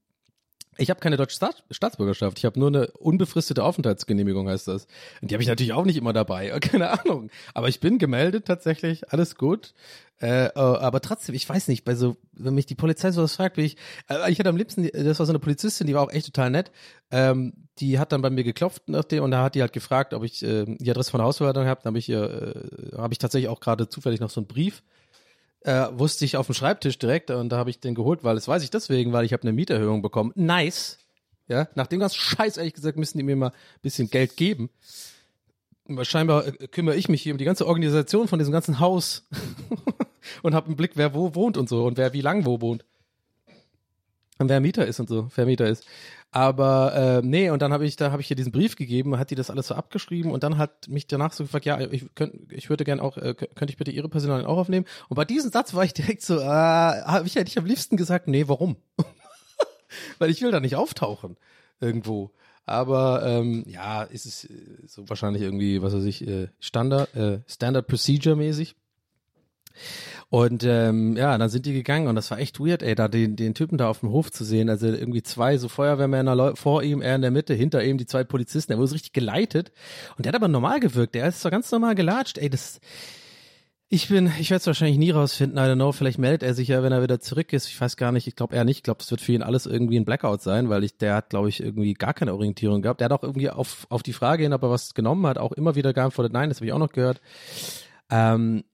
[0.78, 4.86] ich habe keine deutsche Staats Staatsbürgerschaft, ich habe nur eine unbefristete Aufenthaltsgenehmigung, heißt das.
[5.20, 7.28] Und die habe ich natürlich auch nicht immer dabei, keine Ahnung.
[7.52, 9.74] Aber ich bin gemeldet tatsächlich, alles gut.
[10.22, 13.58] Äh, äh, aber trotzdem, ich weiß nicht, bei so, wenn mich die Polizei sowas fragt,
[13.58, 13.76] wie ich,
[14.08, 16.48] äh, ich hatte am liebsten, das war so eine Polizistin, die war auch echt total
[16.48, 16.70] nett.
[17.10, 20.14] Ähm, die hat dann bei mir geklopft nach dem und da hat die halt gefragt,
[20.14, 21.82] ob ich äh, die Adresse von der Hausverwaltung habe.
[21.82, 22.54] Dann habe ich ihr,
[22.94, 24.82] äh, habe ich tatsächlich auch gerade zufällig noch so einen Brief
[25.64, 28.48] äh, wusste ich auf dem Schreibtisch direkt und da habe ich den geholt, weil das
[28.48, 30.32] weiß ich deswegen, weil ich habe eine Mieterhöhung bekommen.
[30.34, 30.98] Nice.
[31.48, 34.70] Ja, nach dem ganzen Scheiß, ehrlich gesagt, müssen die mir mal ein bisschen Geld geben.
[36.02, 39.26] Scheinbar äh, kümmere ich mich hier um die ganze Organisation von diesem ganzen Haus
[40.42, 42.84] und habe einen Blick, wer wo wohnt und so und wer wie lang wo wohnt.
[44.38, 45.84] Und wer Mieter ist und so, Vermieter ist.
[46.34, 49.30] Aber äh, nee, und dann habe ich, da habe ich ihr diesen Brief gegeben, hat
[49.30, 52.50] die das alles so abgeschrieben und dann hat mich danach so gefragt, ja, ich, könnt,
[52.50, 54.86] ich würde gerne auch, äh, könnte ich bitte Ihre Personalien auch aufnehmen?
[55.10, 57.98] Und bei diesem Satz war ich direkt so, äh, habe ich hätte ich am liebsten
[57.98, 58.76] gesagt, nee, warum?
[60.18, 61.36] Weil ich will da nicht auftauchen
[61.80, 62.30] irgendwo.
[62.64, 67.40] Aber ähm, ja, ist es äh, so wahrscheinlich irgendwie, was weiß ich, äh, Standard, äh,
[67.46, 68.74] Standard Procedure mäßig.
[70.28, 73.36] Und ähm, ja, dann sind die gegangen und das war echt weird, ey, da den,
[73.36, 74.70] den Typen da auf dem Hof zu sehen.
[74.70, 78.24] Also irgendwie zwei so Feuerwehrmänner vor ihm, er in der Mitte, hinter ihm die zwei
[78.24, 78.72] Polizisten.
[78.72, 79.72] Er wurde so richtig geleitet
[80.16, 81.14] und der hat aber normal gewirkt.
[81.14, 82.38] Der ist so ganz normal gelatscht.
[82.38, 82.80] Ey, das
[83.94, 86.68] ich bin, ich werde es wahrscheinlich nie rausfinden, I don't know, vielleicht meldet er sich
[86.68, 87.68] ja, wenn er wieder zurück ist.
[87.68, 88.78] Ich weiß gar nicht, ich glaube er nicht.
[88.78, 91.28] Ich glaube, das wird für ihn alles irgendwie ein Blackout sein, weil ich, der hat,
[91.28, 93.00] glaube ich, irgendwie gar keine Orientierung gehabt.
[93.00, 95.52] Der hat auch irgendwie auf, auf die Frage hin, ob er was genommen hat, auch
[95.52, 97.20] immer wieder geantwortet, nein, das habe ich auch noch gehört.
[98.08, 98.64] Ähm,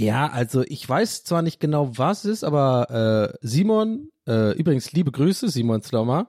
[0.00, 4.92] ja, also ich weiß zwar nicht genau, was es ist, aber äh, Simon, äh, übrigens
[4.92, 6.28] liebe Grüße, Simon Slommer.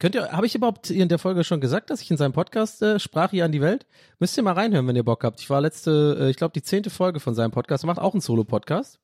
[0.00, 2.82] Könnt ihr, habe ich überhaupt in der Folge schon gesagt, dass ich in seinem Podcast
[2.82, 3.86] äh, sprach hier an die Welt?
[4.18, 5.40] Müsst ihr mal reinhören, wenn ihr Bock habt.
[5.40, 7.84] Ich war letzte, äh, ich glaube die zehnte Folge von seinem Podcast.
[7.84, 8.98] Er macht auch einen Solo-Podcast.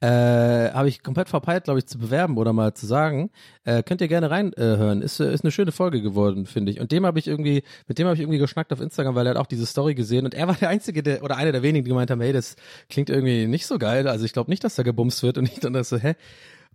[0.00, 3.30] Äh, habe ich komplett verpeilt, glaube ich, zu bewerben oder mal zu sagen.
[3.64, 5.02] Äh, könnt ihr gerne reinhören.
[5.02, 6.80] Äh, ist, ist eine schöne Folge geworden, finde ich.
[6.80, 9.30] Und dem habe ich irgendwie, mit dem habe ich irgendwie geschnackt auf Instagram, weil er
[9.30, 11.84] hat auch diese Story gesehen und er war der Einzige, der, oder einer der wenigen,
[11.84, 12.56] die gemeint haben, hey, das
[12.88, 14.08] klingt irgendwie nicht so geil.
[14.08, 16.14] Also ich glaube nicht, dass da gebumst wird und ich dann so, hä?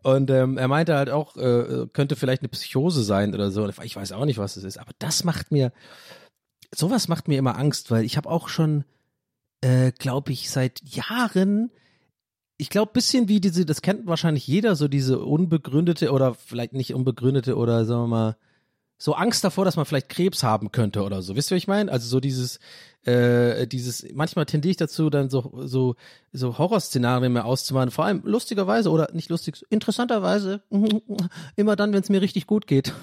[0.03, 3.67] Und ähm, er meinte halt auch, äh, könnte vielleicht eine Psychose sein oder so.
[3.83, 4.77] Ich weiß auch nicht, was es ist.
[4.77, 5.71] Aber das macht mir,
[6.73, 8.85] sowas macht mir immer Angst, weil ich habe auch schon
[9.61, 11.71] äh, glaube ich, seit Jahren
[12.57, 16.93] ich glaube, bisschen wie diese, das kennt wahrscheinlich jeder, so diese unbegründete oder vielleicht nicht
[16.93, 18.37] unbegründete oder sagen wir mal,
[18.97, 21.35] so Angst davor, dass man vielleicht Krebs haben könnte oder so.
[21.35, 21.91] Wisst ihr, was ich meine?
[21.91, 22.59] Also so dieses,
[23.05, 25.95] äh, dieses, manchmal tendiere ich dazu, dann so, so,
[26.33, 30.61] so Horrorszenarien mehr auszumalen, vor allem lustigerweise oder nicht lustig, interessanterweise,
[31.55, 32.93] immer dann, wenn es mir richtig gut geht.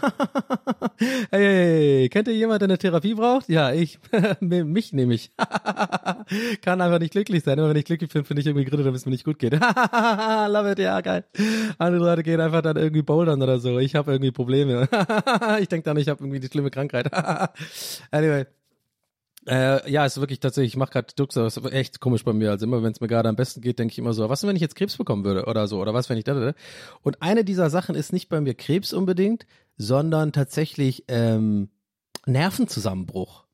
[1.30, 3.48] hey, kennt ihr jemand, der eine Therapie braucht?
[3.48, 3.98] Ja, ich,
[4.40, 5.30] mich nehme ich.
[6.60, 7.58] Kann einfach nicht glücklich sein.
[7.58, 9.54] Immer wenn ich glücklich bin, finde ich irgendwie Gründe, damit es mir nicht gut geht.
[9.54, 11.24] Love it, ja, geil.
[11.78, 13.78] Andere Leute gehen einfach dann irgendwie bouldern oder so.
[13.78, 14.88] Ich habe irgendwie Probleme.
[15.60, 17.10] ich denke dann, ich habe irgendwie die schlimme Krankheit.
[18.10, 18.44] anyway.
[19.46, 22.50] Äh, ja, ist wirklich tatsächlich, ich mache gerade Dux, das ist echt komisch bei mir.
[22.50, 24.56] Also immer, wenn es mir gerade am besten geht, denke ich immer so, was, wenn
[24.56, 26.54] ich jetzt Krebs bekommen würde oder so, oder was, wenn ich da,
[27.02, 31.68] Und eine dieser Sachen ist nicht bei mir Krebs unbedingt, sondern tatsächlich ähm,
[32.26, 33.44] Nervenzusammenbruch.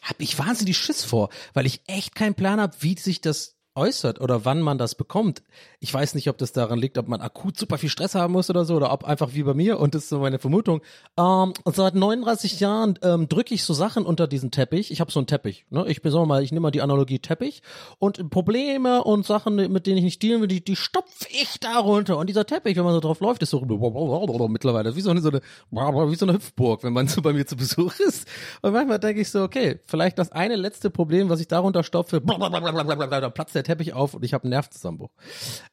[0.00, 4.20] Hab ich wahnsinnig Schiss vor, weil ich echt keinen Plan habe, wie sich das äußert
[4.20, 5.42] oder wann man das bekommt.
[5.80, 8.50] Ich weiß nicht, ob das daran liegt, ob man akut super viel Stress haben muss
[8.50, 10.82] oder so, oder ob einfach wie bei mir, und das ist so meine Vermutung,
[11.18, 14.90] ähm, seit 39 Jahren ähm, drücke ich so Sachen unter diesen Teppich.
[14.90, 15.64] Ich habe so einen Teppich.
[15.70, 15.84] Ne?
[15.88, 17.62] Ich bin mal, ich nehme mal die Analogie Teppich
[17.98, 21.78] und Probleme und Sachen, mit denen ich nicht dealen will, die, die stopfe ich da
[21.78, 22.18] runter.
[22.18, 25.30] Und dieser Teppich, wenn man so drauf läuft, ist so mittlerweile wie so eine, so
[25.30, 28.28] eine wie so eine Hüpfburg, wenn man so bei mir zu Besuch ist.
[28.60, 32.20] Und manchmal denke ich so, okay, vielleicht das eine letzte Problem, was ich darunter stopfe,
[32.20, 35.12] platzt der Teppich auf und ich habe einen Nervenzusammenbruch.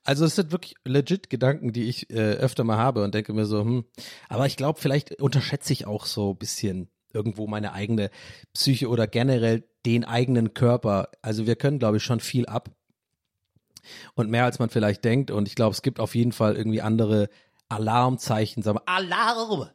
[0.04, 3.45] Also es sind wirklich legit Gedanken, die ich äh, öfter mal habe und denke mir
[3.45, 3.86] so, hm,
[4.28, 8.10] aber ich glaube, vielleicht unterschätze ich auch so ein bisschen irgendwo meine eigene
[8.54, 11.10] Psyche oder generell den eigenen Körper.
[11.21, 12.69] Also wir können, glaube ich, schon viel ab
[14.15, 15.32] und mehr als man vielleicht denkt.
[15.32, 17.30] Und ich glaube, es gibt auf jeden Fall irgendwie andere
[17.69, 18.63] Alarmzeichen.
[18.63, 19.69] Sagen wir, Alarm!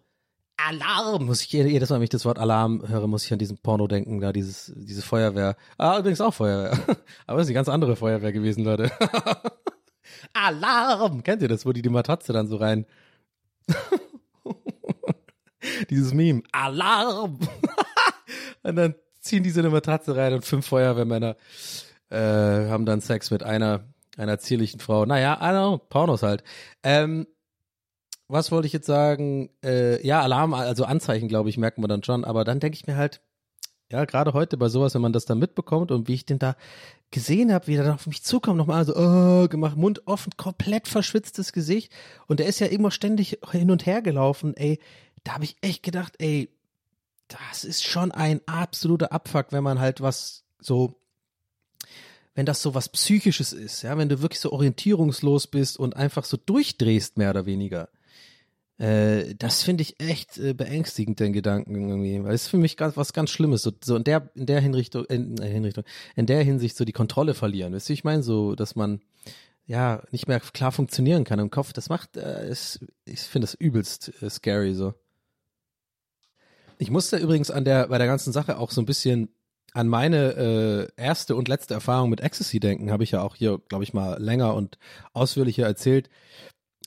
[0.66, 1.26] Alarm!
[1.26, 3.86] Muss ich jedes Mal, wenn ich das Wort Alarm höre, muss ich an diesen Porno
[3.86, 5.56] denken, da dieses, diese Feuerwehr.
[5.76, 6.72] Ah, übrigens auch Feuerwehr.
[7.26, 8.90] Aber es ist eine ganz andere Feuerwehr gewesen, Leute.
[10.32, 11.22] Alarm!
[11.22, 12.86] Kennt ihr das, wo die die Matratze dann so rein.
[15.90, 16.42] Dieses Meme.
[16.52, 17.38] Alarm!
[18.62, 21.36] und dann ziehen die so eine Matratze rein und fünf Feuerwehrmänner
[22.10, 22.16] äh,
[22.68, 23.84] haben dann Sex mit einer,
[24.16, 25.04] einer zierlichen Frau.
[25.04, 26.42] Naja, I don't know, Pornos halt.
[26.82, 27.26] Ähm,
[28.28, 29.50] was wollte ich jetzt sagen?
[29.62, 32.24] Äh, ja, Alarm, also Anzeichen, glaube ich, merken wir dann schon.
[32.24, 33.20] Aber dann denke ich mir halt,
[33.90, 36.56] ja, gerade heute bei sowas, wenn man das dann mitbekommt und wie ich den da
[37.10, 40.88] gesehen habe, wie er dann auf mich zukommt, nochmal so, oh, gemacht, Mund offen, komplett
[40.88, 41.92] verschwitztes Gesicht.
[42.26, 44.78] Und er ist ja immer ständig hin und her gelaufen, ey.
[45.22, 46.50] Da habe ich echt gedacht, ey,
[47.28, 51.00] das ist schon ein absoluter Abfuck, wenn man halt was so,
[52.34, 56.24] wenn das so was Psychisches ist, ja, wenn du wirklich so orientierungslos bist und einfach
[56.24, 57.88] so durchdrehst, mehr oder weniger.
[58.78, 62.22] Äh, das finde ich echt äh, beängstigend, den Gedanken irgendwie.
[62.24, 63.62] Weil es ist für mich ganz, was ganz Schlimmes.
[63.62, 65.84] So, so in der, in der Hinrichtung, in, äh, Hinrichtung,
[66.16, 67.72] in der Hinsicht so die Kontrolle verlieren.
[67.72, 69.00] Weißt du, ich meine, so, dass man
[69.66, 71.72] ja nicht mehr klar funktionieren kann im Kopf.
[71.72, 74.94] Das macht, äh, ist, ich finde das übelst äh, scary so.
[76.78, 79.28] Ich musste übrigens an der, bei der ganzen Sache auch so ein bisschen
[79.72, 83.60] an meine äh, erste und letzte Erfahrung mit Ecstasy denken, habe ich ja auch hier,
[83.68, 84.78] glaube ich, mal länger und
[85.12, 86.10] ausführlicher erzählt.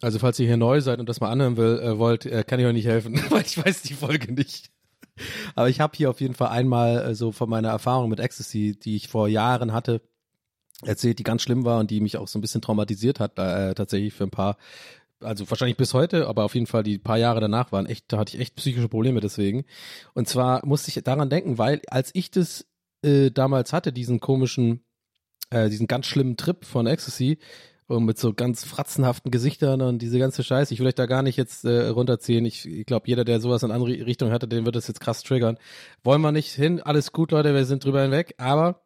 [0.01, 2.59] Also falls ihr hier neu seid und das mal anhören will, äh, wollt, äh, kann
[2.59, 4.69] ich euch nicht helfen, weil ich weiß die Folge nicht.
[5.55, 8.77] Aber ich habe hier auf jeden Fall einmal äh, so von meiner Erfahrung mit Ecstasy,
[8.77, 10.01] die ich vor Jahren hatte,
[10.83, 13.73] erzählt, die ganz schlimm war und die mich auch so ein bisschen traumatisiert hat, äh,
[13.73, 14.57] tatsächlich für ein paar,
[15.19, 18.19] also wahrscheinlich bis heute, aber auf jeden Fall die paar Jahre danach waren echt, da
[18.19, 19.65] hatte ich echt psychische Probleme deswegen.
[20.13, 22.67] Und zwar musste ich daran denken, weil als ich das
[23.01, 24.83] äh, damals hatte, diesen komischen,
[25.49, 27.39] äh, diesen ganz schlimmen Trip von Ecstasy,
[27.87, 30.73] und mit so ganz fratzenhaften Gesichtern und diese ganze Scheiße.
[30.73, 32.45] Ich will euch da gar nicht jetzt äh, runterziehen.
[32.45, 35.23] Ich, ich glaube, jeder, der sowas in andere Richtung hatte, den wird das jetzt krass
[35.23, 35.57] triggern.
[36.03, 36.81] Wollen wir nicht hin.
[36.81, 38.35] Alles gut, Leute, wir sind drüber hinweg.
[38.37, 38.81] Aber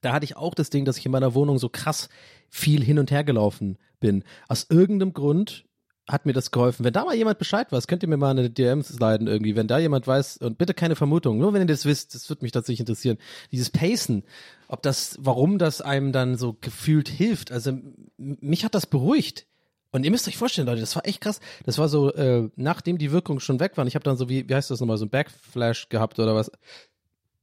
[0.00, 2.08] da hatte ich auch das Ding, dass ich in meiner Wohnung so krass
[2.48, 4.24] viel hin und her gelaufen bin.
[4.48, 5.64] Aus irgendeinem Grund
[6.08, 6.84] hat mir das geholfen.
[6.84, 9.54] Wenn da mal jemand Bescheid weiß, könnt ihr mir mal eine DMs leiden irgendwie.
[9.54, 12.44] Wenn da jemand weiß, und bitte keine Vermutung, nur wenn ihr das wisst, das würde
[12.44, 13.18] mich tatsächlich interessieren.
[13.52, 14.24] Dieses Pacen,
[14.68, 17.52] ob das, warum das einem dann so gefühlt hilft.
[17.52, 17.78] Also
[18.16, 19.46] mich hat das beruhigt.
[19.92, 21.40] Und ihr müsst euch vorstellen, Leute, das war echt krass.
[21.66, 24.48] Das war so, äh, nachdem die Wirkung schon weg war, ich habe dann so, wie,
[24.48, 26.50] wie heißt das nochmal, so ein Backflash gehabt oder was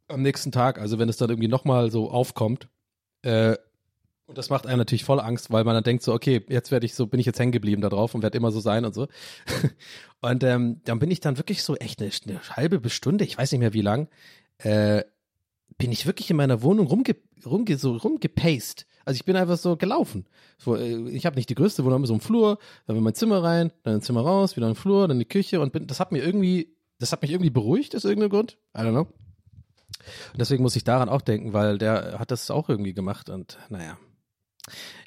[0.08, 2.68] am nächsten Tag, also wenn es dann irgendwie nochmal so aufkommt,
[3.22, 3.56] äh,
[4.30, 6.86] und das macht einem natürlich voll Angst, weil man dann denkt so, okay, jetzt werde
[6.86, 8.94] ich so, bin ich jetzt hängen geblieben da drauf und werde immer so sein und
[8.94, 9.08] so.
[10.22, 13.52] und ähm, dann bin ich dann wirklich so echt eine, eine halbe Stunde, ich weiß
[13.52, 14.08] nicht mehr wie lang,
[14.60, 15.04] äh,
[15.80, 18.86] bin ich wirklich in meiner Wohnung rumge, rumge so rumgepaced.
[19.04, 20.28] Also ich bin einfach so gelaufen.
[20.60, 23.44] So, äh, ich habe nicht die größte Wohnung, so ein Flur, dann in mein Zimmer
[23.44, 26.00] rein, dann ins Zimmer raus, wieder in den Flur, dann die Küche und bin, das
[26.00, 28.60] hat mir irgendwie, das hat mich irgendwie beruhigt aus irgendeinem Grund.
[28.78, 29.08] I don't know.
[30.34, 33.58] Und deswegen muss ich daran auch denken, weil der hat das auch irgendwie gemacht und
[33.70, 33.98] naja.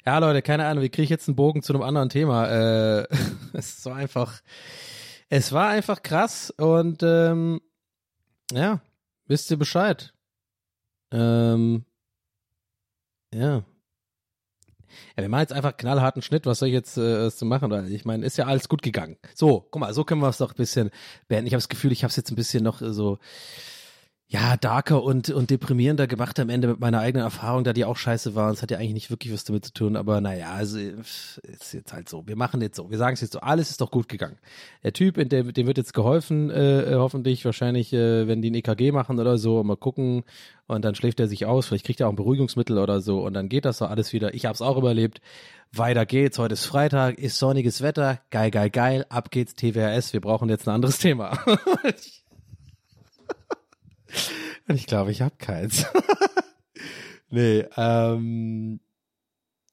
[0.05, 2.47] Ja, Leute, keine Ahnung, wie kriege ich jetzt einen Bogen zu einem anderen Thema?
[2.47, 3.07] Äh,
[3.53, 4.41] es so einfach.
[5.29, 7.61] Es war einfach krass und ähm,
[8.51, 8.81] ja,
[9.25, 10.13] wisst ihr Bescheid.
[11.11, 11.85] Ähm,
[13.33, 13.63] ja.
[15.15, 16.45] Ja, wir machen jetzt einfach knallharten Schnitt.
[16.45, 17.91] Was soll ich jetzt äh, zu machen?
[17.91, 19.17] Ich meine, ist ja alles gut gegangen.
[19.33, 20.91] So, guck mal, so können wir es doch ein bisschen
[21.27, 21.47] beenden.
[21.47, 23.17] Ich habe das Gefühl, ich habe es jetzt ein bisschen noch äh, so
[24.33, 27.97] ja, darker und, und deprimierender gemacht am Ende mit meiner eigenen Erfahrung, da die auch
[27.97, 28.47] scheiße war.
[28.47, 31.39] Und es hat ja eigentlich nicht wirklich was damit zu tun, aber naja, also ist
[31.71, 32.25] jetzt halt so.
[32.25, 32.89] Wir machen jetzt so.
[32.89, 33.41] Wir sagen es jetzt so.
[33.41, 34.39] Alles ist doch gut gegangen.
[34.81, 38.55] Der Typ, in dem, dem wird jetzt geholfen, äh, hoffentlich, wahrscheinlich, äh, wenn die ein
[38.55, 40.23] EKG machen oder so, mal gucken.
[40.65, 41.67] Und dann schläft er sich aus.
[41.67, 43.23] Vielleicht kriegt er auch ein Beruhigungsmittel oder so.
[43.23, 44.33] Und dann geht das so alles wieder.
[44.33, 45.21] Ich hab's auch überlebt.
[45.71, 46.39] Weiter geht's.
[46.39, 48.19] Heute ist Freitag, ist sonniges Wetter.
[48.31, 49.05] Geil, geil, geil.
[49.09, 50.11] Ab geht's TWRS.
[50.11, 51.37] Wir brauchen jetzt ein anderes Thema.
[54.67, 55.85] Und ich glaube, ich habe keins.
[57.29, 58.79] nee, ähm,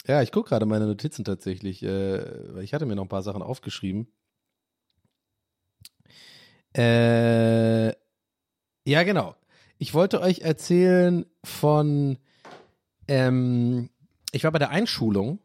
[0.07, 3.23] ja, ich gucke gerade meine Notizen tatsächlich, äh, weil ich hatte mir noch ein paar
[3.23, 4.09] Sachen aufgeschrieben.
[6.77, 7.89] Äh,
[8.85, 9.37] ja, genau.
[9.79, 12.19] Ich wollte euch erzählen von,
[13.09, 13.91] ähm,
[14.33, 15.41] ich war bei der Einschulung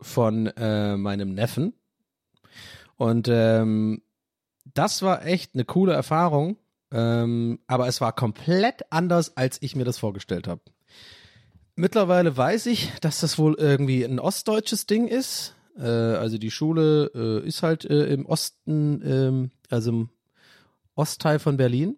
[0.00, 1.74] von äh, meinem Neffen
[2.96, 4.02] und ähm,
[4.64, 6.56] das war echt eine coole Erfahrung
[6.94, 10.60] ähm, aber es war komplett anders, als ich mir das vorgestellt habe.
[11.74, 15.56] Mittlerweile weiß ich, dass das wohl irgendwie ein ostdeutsches Ding ist.
[15.76, 20.08] Äh, also die Schule äh, ist halt äh, im Osten, ähm, also im
[20.94, 21.96] Ostteil von Berlin.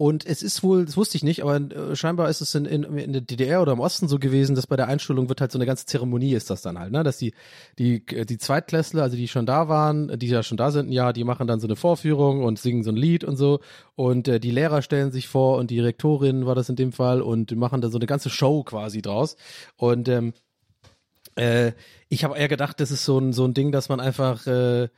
[0.00, 2.84] Und es ist wohl, das wusste ich nicht, aber äh, scheinbar ist es in, in,
[2.84, 5.58] in der DDR oder im Osten so gewesen, dass bei der Einschulung wird halt so
[5.58, 7.02] eine ganze Zeremonie ist das dann halt, ne?
[7.02, 7.34] Dass die,
[7.78, 11.22] die, die Zweitklässler, also die schon da waren, die ja schon da sind, ja, die
[11.22, 13.60] machen dann so eine Vorführung und singen so ein Lied und so.
[13.94, 17.20] Und äh, die Lehrer stellen sich vor und die Rektorin war das in dem Fall
[17.20, 19.36] und machen da so eine ganze Show quasi draus.
[19.76, 20.32] Und ähm,
[21.34, 21.72] äh,
[22.08, 24.88] ich habe eher gedacht, das ist so ein, so ein Ding, dass man einfach äh,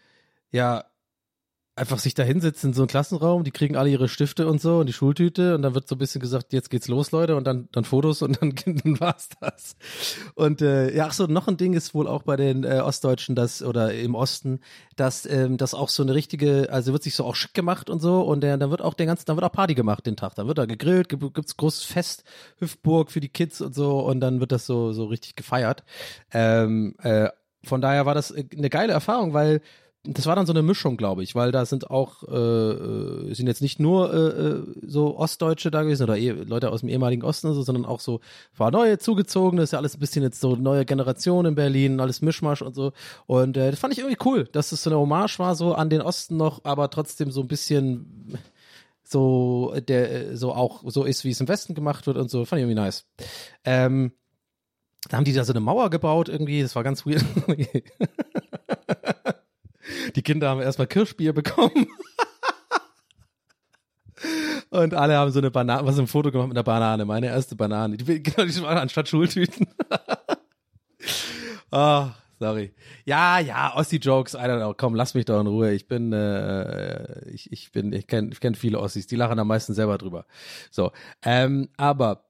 [0.52, 0.84] ja
[1.74, 4.80] einfach sich da hinsetzen in so einem Klassenraum, die kriegen alle ihre Stifte und so
[4.80, 7.44] und die Schultüte und dann wird so ein bisschen gesagt, jetzt geht's los, Leute, und
[7.44, 9.76] dann, dann Fotos und dann, dann war's das.
[10.34, 13.34] Und äh, ja, ach so, noch ein Ding ist wohl auch bei den äh, Ostdeutschen,
[13.34, 14.60] das oder im Osten,
[14.96, 18.00] dass ähm, das auch so eine richtige, also wird sich so auch schick gemacht und
[18.00, 20.34] so und der, dann wird auch den ganzen, dann wird auch Party gemacht den Tag,
[20.34, 22.24] dann wird da gegrillt, gibt, gibt's großes Fest,
[22.58, 25.84] Hüftburg für die Kids und so und dann wird das so so richtig gefeiert.
[26.32, 27.30] Ähm, äh,
[27.64, 29.62] von daher war das äh, eine geile Erfahrung, weil
[30.04, 33.46] das war dann so eine Mischung, glaube ich, weil da sind auch, äh, äh, sind
[33.46, 37.22] jetzt nicht nur äh, äh, so Ostdeutsche da gewesen oder eh, Leute aus dem ehemaligen
[37.22, 38.20] Osten, so, sondern auch so,
[38.56, 42.20] war neue zugezogene, ist ja alles ein bisschen jetzt so neue Generation in Berlin, alles
[42.20, 42.92] Mischmasch und so.
[43.26, 45.88] Und äh, das fand ich irgendwie cool, dass es so eine Hommage war, so an
[45.88, 48.36] den Osten noch, aber trotzdem so ein bisschen
[49.04, 52.44] so, der so auch so ist, wie es im Westen gemacht wird und so.
[52.44, 53.06] Fand ich irgendwie nice.
[53.64, 54.10] Ähm,
[55.08, 57.24] da haben die da so eine Mauer gebaut irgendwie, das war ganz weird.
[60.16, 61.86] Die Kinder haben erstmal Kirschbier bekommen.
[64.70, 67.56] Und alle haben so eine Banane, was ein Foto gemacht mit einer Banane, meine erste
[67.56, 67.96] Banane.
[67.96, 69.66] Die, genau, die waren anstatt Schultüten.
[71.70, 72.06] oh,
[72.38, 72.72] sorry.
[73.04, 74.74] Ja, ja, Ossi-Jokes, I don't know.
[74.74, 75.72] Komm, lass mich doch in Ruhe.
[75.72, 79.48] Ich bin, äh, ich, ich bin, ich kenne ich kenn viele Ossis, die lachen am
[79.48, 80.24] meisten selber drüber.
[80.70, 80.92] So,
[81.22, 82.24] ähm, aber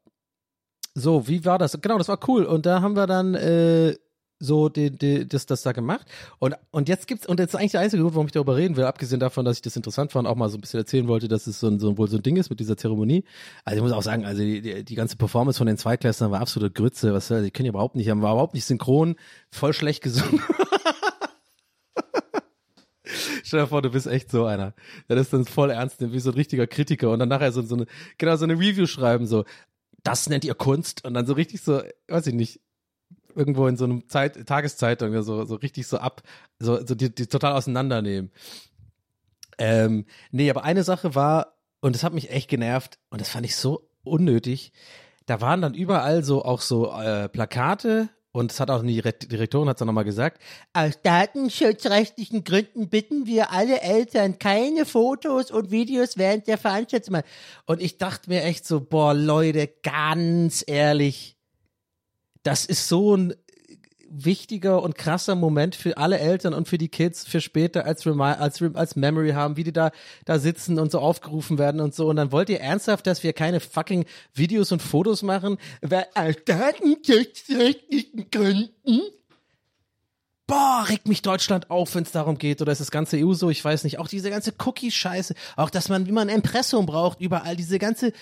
[0.94, 1.80] so, wie war das?
[1.80, 2.44] Genau, das war cool.
[2.44, 3.94] Und da haben wir dann äh,
[4.42, 6.06] so die, die, das, das da gemacht.
[6.38, 8.76] Und, und jetzt gibt's, und jetzt ist eigentlich der einzige Grund, warum ich darüber reden
[8.76, 11.28] will, abgesehen davon, dass ich das interessant fand, auch mal so ein bisschen erzählen wollte,
[11.28, 13.24] dass es so ein, so, wohl so ein Ding ist mit dieser Zeremonie.
[13.64, 16.72] Also ich muss auch sagen, also die, die, ganze Performance von den Zweitklässlern war absolute
[16.72, 17.14] Grütze.
[17.14, 19.14] Was, die können ja überhaupt nicht, haben war überhaupt nicht synchron,
[19.50, 20.42] voll schlecht gesungen.
[23.44, 24.74] Stell dir vor, du bist echt so einer.
[25.08, 27.74] Der ist dann voll ernst wie so ein richtiger Kritiker und dann nachher so, so
[27.74, 27.86] eine,
[28.18, 29.44] genau so eine Review schreiben, so,
[30.02, 32.60] das nennt ihr Kunst und dann so richtig so, weiß ich nicht,
[33.34, 36.22] irgendwo in so einem Zeit, Tageszeitung so, so richtig so ab,
[36.58, 38.30] so, so die, die total auseinandernehmen.
[39.58, 43.46] Ähm, nee, aber eine Sache war, und das hat mich echt genervt, und das fand
[43.46, 44.72] ich so unnötig,
[45.26, 49.68] da waren dann überall so auch so äh, Plakate und das hat auch die Direktorin
[49.68, 50.40] hat es nochmal gesagt.
[50.72, 57.20] Aus datenschutzrechtlichen Gründen bitten wir alle Eltern keine Fotos und Videos während der Veranstaltung.
[57.66, 61.36] Und ich dachte mir echt so, boah, Leute, ganz ehrlich,
[62.42, 63.34] das ist so ein
[64.14, 68.60] wichtiger und krasser Moment für alle Eltern und für die Kids für später als als
[68.62, 69.90] als Memory haben, wie die da
[70.26, 72.08] da sitzen und so aufgerufen werden und so.
[72.08, 76.34] Und dann wollt ihr ernsthaft, dass wir keine fucking Videos und Fotos machen, weil aus
[76.44, 78.28] datenschutzrechtlichen
[80.52, 83.48] boah, regt mich Deutschland auf, wenn es darum geht, oder ist das ganze EU so,
[83.48, 87.56] ich weiß nicht, auch diese ganze Cookie-Scheiße, auch dass man, wie man Impressum braucht, überall
[87.56, 88.12] diese ganze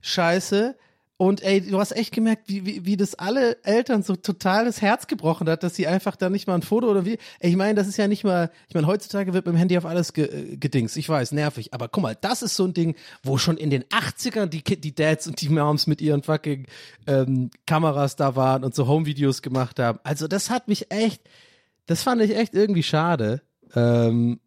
[0.00, 0.76] Scheiße.
[1.24, 4.82] Und ey, du hast echt gemerkt, wie, wie, wie das alle Eltern so total das
[4.82, 7.16] Herz gebrochen hat, dass sie einfach da nicht mal ein Foto oder wie.
[7.40, 9.78] Ey, ich meine, das ist ja nicht mal, ich meine, heutzutage wird mit dem Handy
[9.78, 10.96] auf alles ge, äh, gedings.
[10.96, 11.72] Ich weiß, nervig.
[11.72, 14.94] Aber guck mal, das ist so ein Ding, wo schon in den 80ern die, die
[14.94, 16.66] Dads und die Moms mit ihren fucking
[17.06, 20.00] ähm, Kameras da waren und so Home-Videos gemacht haben.
[20.04, 21.22] Also das hat mich echt,
[21.86, 23.40] das fand ich echt irgendwie schade.
[23.74, 24.40] Ähm,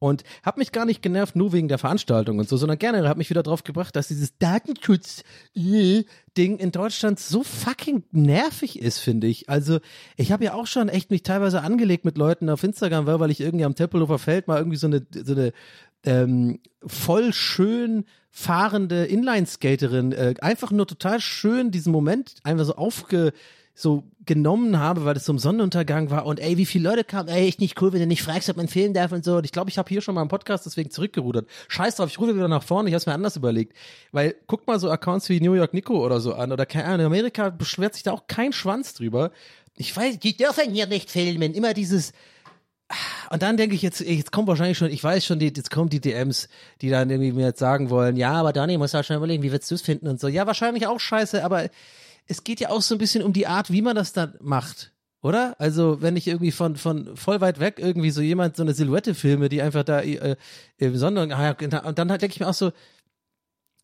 [0.00, 3.18] und hab mich gar nicht genervt, nur wegen der Veranstaltung und so, sondern generell hat
[3.18, 9.48] mich wieder drauf gebracht, dass dieses Datenschutz-Ding in Deutschland so fucking nervig ist, finde ich.
[9.48, 9.78] Also
[10.16, 13.30] ich habe ja auch schon echt mich teilweise angelegt mit Leuten auf Instagram, weil weil
[13.30, 15.52] ich irgendwie am Tempelhofer Feld mal irgendwie so eine, so eine
[16.04, 23.34] ähm, voll schön fahrende Inline-Skaterin, äh, einfach nur total schön diesen Moment einfach so aufge
[23.74, 27.28] so genommen habe, weil das so im Sonnenuntergang war und ey, wie viele Leute kamen,
[27.28, 29.36] ey, echt nicht cool, wenn du nicht fragst, ob man filmen darf und so.
[29.36, 31.48] Und ich glaube, ich habe hier schon mal im Podcast deswegen zurückgerudert.
[31.68, 33.74] Scheiß drauf, ich rufe wieder nach vorne, ich habe es mir anders überlegt.
[34.12, 37.00] Weil guck mal so Accounts wie New York Nico oder so an oder keine Ahnung,
[37.00, 39.30] in Amerika beschwert sich da auch kein Schwanz drüber.
[39.76, 41.54] Ich weiß, die dürfen hier nicht filmen.
[41.54, 42.12] Immer dieses,
[43.30, 45.88] und dann denke ich jetzt, jetzt kommt wahrscheinlich schon, ich weiß schon, die, jetzt kommen
[45.88, 46.48] die DMs,
[46.80, 49.52] die dann irgendwie mir jetzt sagen wollen, ja, aber Donny, muss halt schon überlegen, wie
[49.52, 50.26] würdest du es finden und so.
[50.26, 51.68] Ja, wahrscheinlich auch scheiße, aber
[52.30, 54.92] es geht ja auch so ein bisschen um die Art, wie man das dann macht.
[55.20, 55.56] Oder?
[55.58, 59.14] Also, wenn ich irgendwie von, von voll weit weg irgendwie so jemand so eine Silhouette
[59.14, 60.36] filme, die einfach da äh,
[60.78, 62.70] im Sonnenuntergang, ah ja, und dann denke ich mir auch so,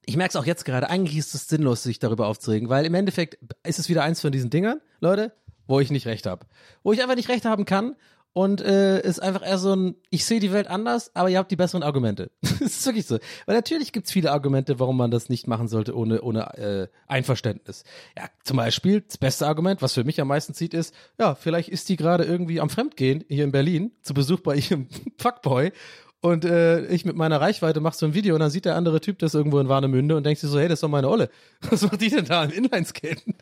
[0.07, 2.95] ich merke es auch jetzt gerade, eigentlich ist es sinnlos, sich darüber aufzuregen, weil im
[2.95, 5.33] Endeffekt ist es wieder eins von diesen Dingern, Leute,
[5.67, 6.47] wo ich nicht recht habe.
[6.85, 7.97] Wo ich einfach nicht recht haben kann
[8.37, 11.51] und äh, ist einfach eher so ein, ich sehe die Welt anders, aber ihr habt
[11.51, 12.31] die besseren Argumente.
[12.43, 13.19] das ist wirklich so.
[13.47, 17.85] Weil natürlich gibt's viele Argumente, warum man das nicht machen sollte ohne, ohne äh, Einverständnis.
[18.15, 21.71] Ja, zum Beispiel, das beste Argument, was für mich am meisten zieht, ist, ja, vielleicht
[21.71, 25.73] ist die gerade irgendwie am Fremdgehen hier in Berlin, zu Besuch bei ihrem Fuckboy
[26.21, 29.01] und äh, ich mit meiner Reichweite mach so ein Video und dann sieht der andere
[29.01, 31.31] Typ das irgendwo in Warnemünde und denkt sich so, hey, das ist doch meine Olle.
[31.71, 33.35] Was macht die denn da im Inlineskaten?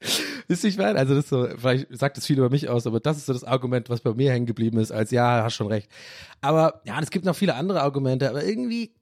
[0.48, 0.98] Wisst ihr, ich meine?
[0.98, 3.32] Also das ist so, vielleicht sagt es viel über mich aus, aber das ist so
[3.32, 5.90] das Argument, was bei mir hängen geblieben ist, als ja, hast schon recht.
[6.40, 8.94] Aber ja, es gibt noch viele andere Argumente, aber irgendwie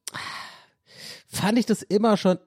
[1.28, 2.38] fand ich das immer schon,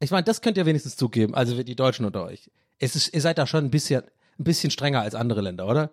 [0.00, 2.50] ich meine, das könnt ihr wenigstens zugeben, also die Deutschen unter euch.
[2.78, 4.02] Es ist, ihr seid da schon ein bisschen,
[4.38, 5.92] ein bisschen strenger als andere Länder, oder?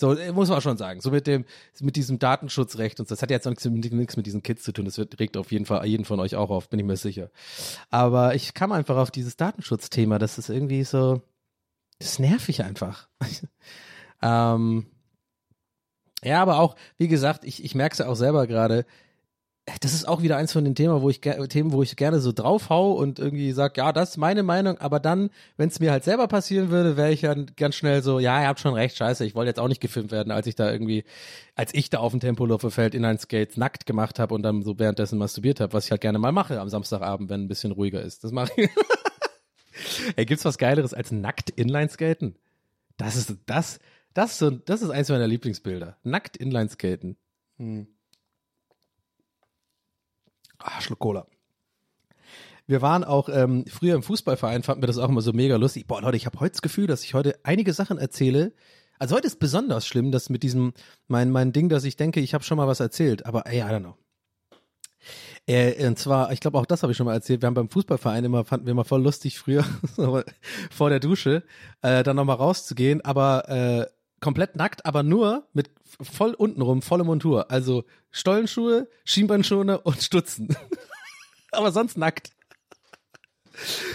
[0.00, 1.00] So, äh, muss man schon sagen.
[1.00, 1.44] So mit dem,
[1.80, 3.16] mit diesem Datenschutzrecht und so.
[3.16, 4.84] Das hat jetzt noch nichts, mit- diesen Kids zu tun.
[4.84, 7.30] Das wird, regt auf jeden Fall jeden von euch auch auf, bin ich mir sicher.
[7.90, 10.20] Aber ich kam einfach auf dieses Datenschutzthema.
[10.20, 11.20] Das ist irgendwie so,
[11.98, 13.08] das nervig einfach.
[14.22, 14.86] ähm,
[16.22, 18.86] ja, aber auch, wie gesagt, ich, ich merke es ja auch selber gerade.
[19.80, 22.32] Das ist auch wieder eins von den Themen, wo ich Themen, wo ich gerne so
[22.32, 26.04] draufhau und irgendwie sag, ja, das ist meine Meinung, aber dann, wenn es mir halt
[26.04, 29.24] selber passieren würde, wäre ich dann ganz schnell so, ja, ihr habt schon recht, scheiße,
[29.24, 31.04] ich wollte jetzt auch nicht gefilmt werden, als ich da irgendwie,
[31.54, 35.60] als ich da auf dem Tempelhoferfeld Inline-Skates nackt gemacht habe und dann so währenddessen masturbiert
[35.60, 38.24] habe, was ich halt gerne mal mache am Samstagabend, wenn ein bisschen ruhiger ist.
[38.24, 38.70] Das mache ich.
[40.16, 42.36] Ey, gibt's was Geileres als nackt Inline-Skaten?
[42.96, 43.78] Das ist, das,
[44.14, 45.96] das ist so, das ist eins meiner Lieblingsbilder.
[46.02, 47.16] Nackt Inline-Skaten.
[47.58, 47.86] Hm.
[50.58, 51.26] Ah, Schluck Cola.
[52.66, 55.86] Wir waren auch ähm, früher im Fußballverein, fanden wir das auch immer so mega lustig.
[55.86, 58.52] Boah, Leute, ich habe heute das Gefühl, dass ich heute einige Sachen erzähle.
[58.98, 60.74] Also heute ist besonders schlimm, dass mit diesem,
[61.06, 63.24] mein, mein Ding, dass ich denke, ich habe schon mal was erzählt.
[63.24, 63.96] Aber ey, I don't know.
[65.46, 67.40] Äh, und zwar, ich glaube auch das habe ich schon mal erzählt.
[67.40, 69.64] Wir haben beim Fußballverein immer, fanden wir immer voll lustig früher,
[70.70, 71.44] vor der Dusche,
[71.80, 73.86] äh, dann nochmal rauszugehen, aber äh,
[74.20, 77.50] komplett nackt, aber nur mit voll untenrum, volle Montur.
[77.50, 80.56] Also Stollenschuhe, Schienbeinschoner und Stutzen.
[81.52, 82.30] aber sonst nackt.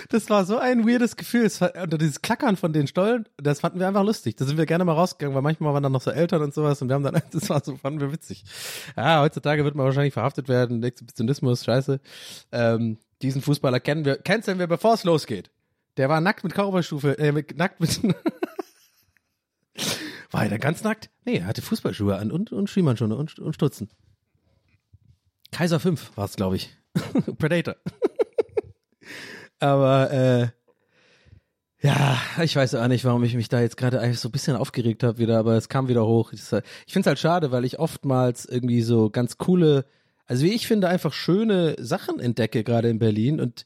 [0.10, 1.50] Das war so ein weirdes Gefühl.
[1.82, 4.36] Und dieses Klackern von den Stollen, das fanden wir einfach lustig.
[4.36, 6.82] Da sind wir gerne mal rausgegangen, weil manchmal waren dann noch so Eltern und sowas
[6.82, 8.44] und wir haben dann, das war so, fanden wir witzig.
[8.98, 12.00] Ja, heutzutage wird man wahrscheinlich verhaftet werden, Exhibitionismus, scheiße.
[12.52, 15.50] Ähm, diesen Fußballer kennen wir, canceln wir, bevor es losgeht.
[15.98, 18.02] Der war nackt mit Cowboystufe, äh, nackt mit,
[20.34, 21.12] war er dann ganz nackt?
[21.26, 23.90] Nee, er hatte Fußballschuhe an und, und Schienbeinschoner und, und Stutzen.
[25.52, 26.76] Kaiser 5 war es, glaube ich.
[27.38, 27.76] Predator.
[29.60, 30.48] Aber äh,
[31.82, 35.04] ja, ich weiß auch nicht, warum ich mich da jetzt gerade so ein bisschen aufgeregt
[35.04, 36.32] habe wieder, aber es kam wieder hoch.
[36.32, 36.64] Ich finde
[36.96, 39.86] es halt schade, weil ich oftmals irgendwie so ganz coole,
[40.26, 43.42] also wie ich finde, einfach schöne Sachen entdecke, gerade in Berlin.
[43.42, 43.66] Und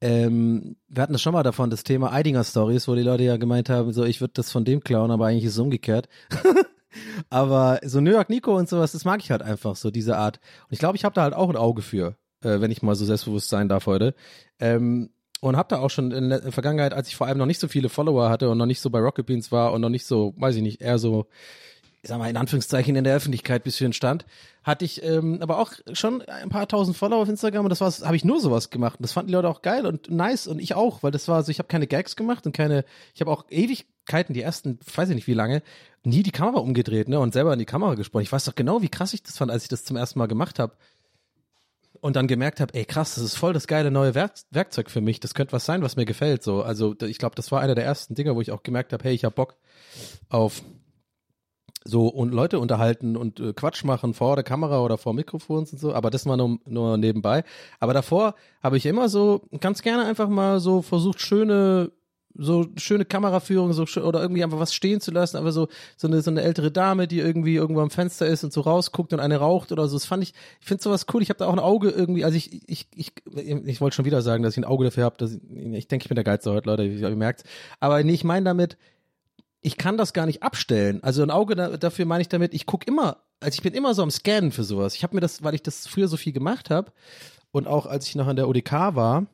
[0.00, 3.36] ähm, wir hatten das schon mal davon, das Thema Eidinger Stories, wo die Leute ja
[3.36, 6.08] gemeint haben, so ich würde das von dem klauen, aber eigentlich ist es umgekehrt.
[7.30, 10.38] aber so New York Nico und sowas, das mag ich halt einfach, so diese Art.
[10.68, 12.94] Und ich glaube, ich habe da halt auch ein Auge für, äh, wenn ich mal
[12.94, 14.14] so selbstbewusst sein darf heute.
[14.60, 17.60] Ähm, und habe da auch schon in der Vergangenheit, als ich vor allem noch nicht
[17.60, 20.04] so viele Follower hatte und noch nicht so bei Rocket Beans war und noch nicht
[20.04, 21.26] so, weiß ich nicht, eher so,
[22.02, 24.26] ich sag mal in Anführungszeichen in der Öffentlichkeit bisschen stand,
[24.68, 27.90] hatte ich ähm, aber auch schon ein paar tausend Follower auf Instagram und das war,
[28.06, 30.60] habe ich nur sowas gemacht und das fanden die Leute auch geil und nice und
[30.60, 33.30] ich auch, weil das war so, ich habe keine Gags gemacht und keine, ich habe
[33.30, 35.62] auch Ewigkeiten, die ersten, weiß ich nicht wie lange,
[36.04, 38.22] nie die Kamera umgedreht ne und selber in die Kamera gesprochen.
[38.22, 40.26] Ich weiß doch genau, wie krass ich das fand, als ich das zum ersten Mal
[40.26, 40.74] gemacht habe
[42.00, 45.00] und dann gemerkt habe, ey krass, das ist voll das geile neue Werk Werkzeug für
[45.00, 45.18] mich.
[45.18, 46.42] Das könnte was sein, was mir gefällt.
[46.42, 49.02] So, also ich glaube, das war einer der ersten Dinge, wo ich auch gemerkt habe,
[49.04, 49.56] hey, ich habe Bock
[50.28, 50.62] auf
[51.88, 55.78] so und Leute unterhalten und äh, Quatsch machen vor der Kamera oder vor Mikrofons und
[55.78, 55.94] so.
[55.94, 57.44] Aber das war nur, nur nebenbei.
[57.80, 61.92] Aber davor habe ich immer so ganz gerne einfach mal so versucht, schöne
[62.40, 65.66] so schöne Kameraführung so oder irgendwie einfach was stehen zu lassen, aber so
[65.96, 69.12] so eine so eine ältere Dame, die irgendwie irgendwo am Fenster ist und so rausguckt
[69.12, 69.96] und eine raucht oder so.
[69.96, 71.22] Das fand ich, ich finde sowas cool.
[71.22, 74.22] Ich habe da auch ein Auge irgendwie, also ich ich ich ich wollte schon wieder
[74.22, 76.52] sagen, dass ich ein Auge dafür habe, dass ich, ich denke, ich bin der Geilste
[76.52, 77.42] heute, Leute, ihr merkt.
[77.80, 78.78] Aber nee, ich meine damit,
[79.60, 81.02] ich kann das gar nicht abstellen.
[81.02, 83.94] Also ein Auge da, dafür meine ich damit, ich guck immer, also ich bin immer
[83.94, 84.94] so am Scannen für sowas.
[84.94, 86.92] Ich habe mir das, weil ich das früher so viel gemacht habe
[87.50, 89.26] und auch als ich noch an der ODK war,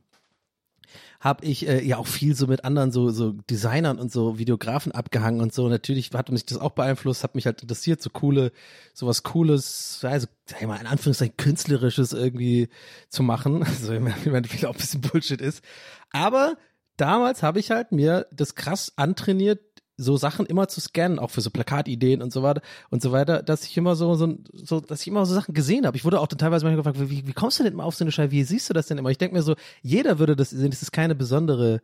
[1.20, 4.92] habe ich äh, ja auch viel so mit anderen so so Designern und so Videografen
[4.92, 5.68] abgehangen und so.
[5.70, 8.52] Natürlich hat mich das auch beeinflusst, hat mich halt interessiert, so coole,
[8.92, 12.68] sowas cooles, also sag ich mal in Anführungszeichen künstlerisches irgendwie
[13.08, 13.64] zu machen.
[13.74, 15.64] Also ich meine, viel auch ein bisschen Bullshit ist.
[16.10, 16.56] Aber
[16.98, 19.60] damals habe ich halt mir das krass antrainiert,
[19.96, 23.42] so Sachen immer zu scannen, auch für so Plakatideen und so weiter und so weiter,
[23.42, 25.96] dass ich immer so, so, so dass ich immer so Sachen gesehen habe.
[25.96, 28.04] Ich wurde auch dann teilweise manchmal gefragt, wie, wie kommst du denn immer auf so
[28.04, 28.32] eine Scheibe?
[28.32, 29.10] Wie siehst du das denn immer?
[29.10, 31.80] Ich denke mir so, jeder würde das sehen, das ist keine besondere,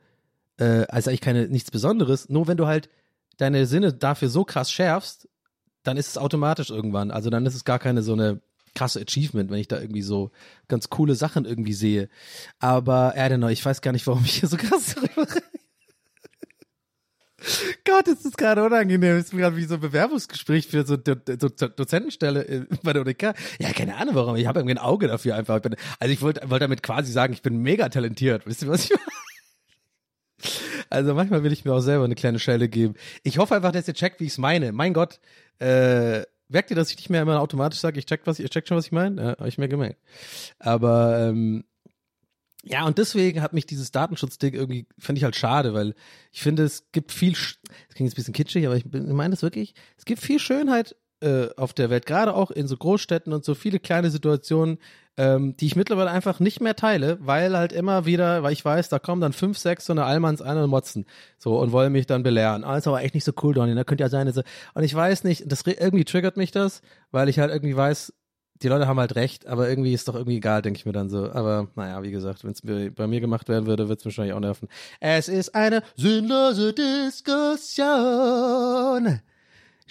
[0.59, 2.89] äh, also eigentlich keine, nichts Besonderes, nur wenn du halt
[3.37, 5.29] deine Sinne dafür so krass schärfst,
[5.83, 7.11] dann ist es automatisch irgendwann.
[7.11, 8.41] Also dann ist es gar keine so eine
[8.75, 10.31] krasse Achievement, wenn ich da irgendwie so
[10.69, 12.09] ganz coole Sachen irgendwie sehe.
[12.59, 15.60] Aber, I don't know, ich weiß gar nicht, warum ich hier so krass darüber rede.
[17.85, 19.17] Gott, ist das gerade unangenehm.
[19.17, 23.35] Das ist gerade wie so ein Bewerbungsgespräch für so, Do Do Dozentenstelle bei der UDK.
[23.59, 24.37] Ja, keine Ahnung warum.
[24.37, 25.57] Ich habe irgendwie ein Auge dafür einfach.
[25.57, 28.47] Ich bin, also ich wollte wollt damit quasi sagen, ich bin mega talentiert.
[28.47, 29.03] Wisst ihr, was ich meine?
[30.91, 32.95] Also manchmal will ich mir auch selber eine kleine Schelle geben.
[33.23, 34.73] Ich hoffe einfach, dass ihr checkt, wie ich es meine.
[34.73, 35.21] Mein Gott,
[35.61, 38.69] äh, merkt ihr, dass ich nicht mehr immer automatisch sage, ich check was, ihr checkt
[38.69, 39.23] schon, was ich meine?
[39.23, 40.01] Ja, habe ich mir gemerkt.
[40.59, 41.65] Aber ähm,
[42.65, 45.95] ja, und deswegen hat mich dieses Datenschutzding irgendwie, fand ich halt schade, weil
[46.31, 49.43] ich finde, es gibt viel, das klingt jetzt ein bisschen kitschig, aber ich, meine das
[49.43, 53.45] wirklich, es gibt viel Schönheit äh, auf der Welt, gerade auch in so Großstädten und
[53.45, 54.79] so viele kleine Situationen,
[55.17, 58.91] ähm, die ich mittlerweile einfach nicht mehr teile, weil halt immer wieder, weil ich weiß,
[58.91, 61.07] da kommen dann fünf, sechs so eine Allmanns an und motzen
[61.39, 62.65] so und wollen mich dann belehren.
[62.65, 65.25] Ah, ist aber echt nicht so cool, Donny, da könnte ja sein, und ich weiß
[65.25, 68.13] nicht, das irgendwie triggert mich das, weil ich halt irgendwie weiß,
[68.63, 71.09] die Leute haben halt recht, aber irgendwie ist doch irgendwie egal, denke ich mir dann
[71.09, 71.31] so.
[71.33, 72.63] Aber naja, wie gesagt, wenn es
[72.95, 74.69] bei mir gemacht werden würde, wird es wahrscheinlich auch nerven.
[75.01, 77.81] Es ist eine sinnlose Diskussion.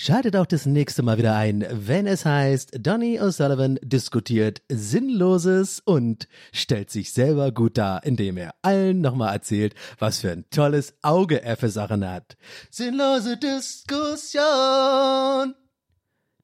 [0.01, 6.29] Schaltet auch das nächste Mal wieder ein, wenn es heißt, Donny O'Sullivan diskutiert Sinnloses und
[6.53, 11.43] stellt sich selber gut dar, indem er allen nochmal erzählt, was für ein tolles Auge
[11.43, 12.37] er für Sachen hat.
[12.69, 14.45] Sinnlose Diskussion.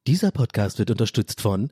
[0.06, 1.72] Dieser Podcast wird unterstützt von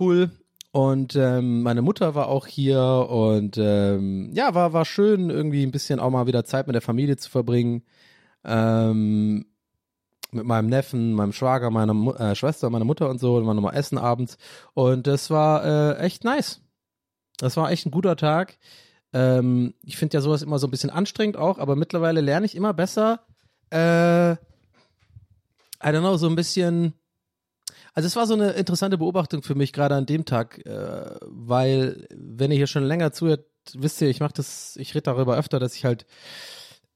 [0.00, 0.30] cool.
[0.72, 5.70] Und ähm, meine Mutter war auch hier und ähm, ja, war, war schön, irgendwie ein
[5.70, 7.84] bisschen auch mal wieder Zeit mit der Familie zu verbringen.
[8.44, 9.46] Ähm,
[10.32, 13.36] mit meinem Neffen, meinem Schwager, meiner Mu äh, Schwester, meiner Mutter und so.
[13.36, 14.36] Und wir nochmal essen abends.
[14.74, 16.60] Und das war äh, echt nice.
[17.38, 18.58] Das war echt ein guter Tag.
[19.12, 22.56] Ähm, ich finde ja sowas immer so ein bisschen anstrengend auch, aber mittlerweile lerne ich
[22.56, 23.20] immer besser.
[23.70, 24.36] Äh, I
[25.82, 26.94] don't know, so ein bisschen
[27.94, 32.06] also es war so eine interessante Beobachtung für mich gerade an dem Tag, äh, weil
[32.14, 35.60] wenn ihr hier schon länger zuhört, wisst ihr, ich mache das, ich rede darüber öfter,
[35.60, 36.04] dass ich halt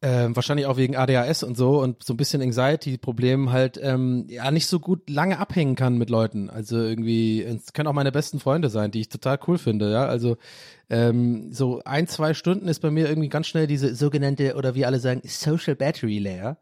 [0.01, 4.51] äh, wahrscheinlich auch wegen ADHS und so und so ein bisschen Anxiety-Problem halt ähm, ja
[4.51, 6.51] nicht so gut lange abhängen kann mit Leuten.
[6.51, 10.07] Also irgendwie, es können auch meine besten Freunde sein, die ich total cool finde, ja.
[10.07, 10.37] Also
[10.91, 14.85] ähm, so ein, zwei Stunden ist bei mir irgendwie ganz schnell diese sogenannte, oder wie
[14.85, 16.59] alle sagen, Social Battery Layer.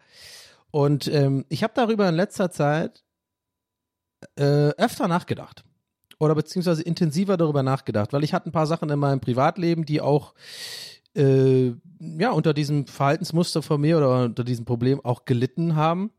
[0.70, 3.02] Und ähm, ich habe darüber in letzter Zeit
[4.36, 5.64] äh, öfter nachgedacht.
[6.18, 10.00] oder beziehungsweise intensiver darüber nachgedacht, weil ich hatte ein paar Sachen in meinem Privatleben, die
[10.00, 10.34] auch
[11.14, 16.10] äh, ja unter diesem Verhaltensmuster von mir oder unter diesem Problem auch gelitten haben.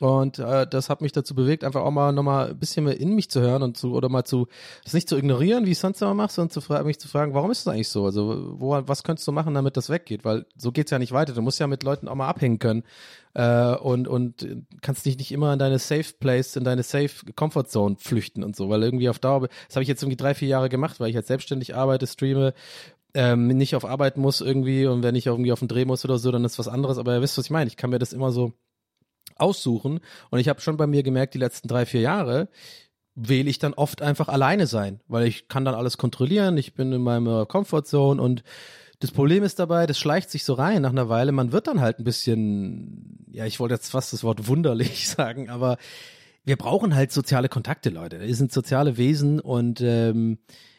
[0.00, 3.14] Und äh, das hat mich dazu bewegt, einfach auch mal nochmal ein bisschen mehr in
[3.14, 4.46] mich zu hören und zu, oder mal zu,
[4.84, 7.34] das nicht zu ignorieren, wie ich es sonst immer mache, sondern zu mich zu fragen,
[7.34, 8.04] warum ist das eigentlich so?
[8.04, 10.24] Also, wo, was könntest du machen, damit das weggeht?
[10.24, 11.32] Weil so geht's ja nicht weiter.
[11.32, 12.84] Du musst ja mit Leuten auch mal abhängen können.
[13.34, 14.46] Äh, und, und
[14.82, 18.56] kannst dich nicht immer in deine Safe Place, in deine Safe Comfort Zone flüchten und
[18.56, 21.10] so, weil irgendwie auf Dauer, das habe ich jetzt irgendwie drei, vier Jahre gemacht, weil
[21.10, 22.54] ich halt selbstständig arbeite, streame,
[23.14, 26.18] ähm, nicht auf Arbeit muss irgendwie und wenn ich irgendwie auf den Dreh muss oder
[26.18, 26.98] so, dann ist was anderes.
[26.98, 27.68] Aber ihr wisst, was ich meine.
[27.68, 28.52] Ich kann mir das immer so
[29.38, 30.00] aussuchen.
[30.30, 32.48] Und ich habe schon bei mir gemerkt, die letzten drei, vier Jahre
[33.14, 36.92] wähle ich dann oft einfach alleine sein, weil ich kann dann alles kontrollieren, ich bin
[36.92, 38.44] in meiner Comfortzone und
[39.00, 41.80] das Problem ist dabei, das schleicht sich so rein nach einer Weile, man wird dann
[41.80, 45.78] halt ein bisschen, ja, ich wollte jetzt fast das Wort wunderlich sagen, aber
[46.44, 48.20] wir brauchen halt soziale Kontakte, Leute.
[48.20, 50.38] Wir sind soziale Wesen und ähm,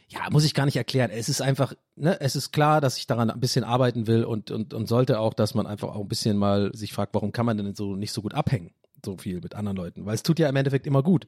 [0.09, 1.11] ja, muss ich gar nicht erklären.
[1.11, 4.49] Es ist einfach, ne, es ist klar, dass ich daran ein bisschen arbeiten will und,
[4.49, 7.45] und, und sollte auch, dass man einfach auch ein bisschen mal sich fragt, warum kann
[7.45, 8.71] man denn so nicht so gut abhängen,
[9.05, 10.05] so viel mit anderen Leuten?
[10.05, 11.27] Weil es tut ja im Endeffekt immer gut.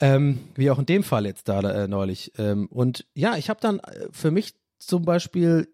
[0.00, 2.32] Ähm, wie auch in dem Fall jetzt da äh, neulich.
[2.38, 5.68] Ähm, und ja, ich habe dann äh, für mich zum Beispiel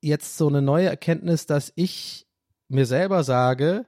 [0.00, 2.26] jetzt so eine neue Erkenntnis, dass ich
[2.66, 3.86] mir selber sage,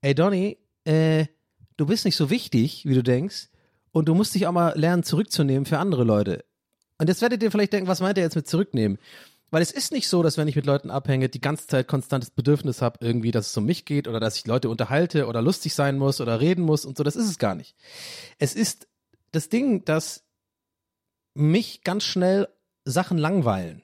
[0.00, 1.26] ey Donny, äh,
[1.76, 3.49] du bist nicht so wichtig, wie du denkst
[3.92, 6.44] und du musst dich auch mal lernen, zurückzunehmen für andere Leute.
[6.98, 8.98] Und jetzt werdet ihr vielleicht denken, was meint er jetzt mit zurücknehmen?
[9.50, 12.30] Weil es ist nicht so, dass wenn ich mit Leuten abhänge, die ganze Zeit konstantes
[12.30, 15.74] Bedürfnis habe, irgendwie, dass es um mich geht oder dass ich Leute unterhalte oder lustig
[15.74, 17.02] sein muss oder reden muss und so.
[17.02, 17.74] Das ist es gar nicht.
[18.38, 18.86] Es ist
[19.32, 20.24] das Ding, dass
[21.34, 22.48] mich ganz schnell
[22.84, 23.82] Sachen langweilen.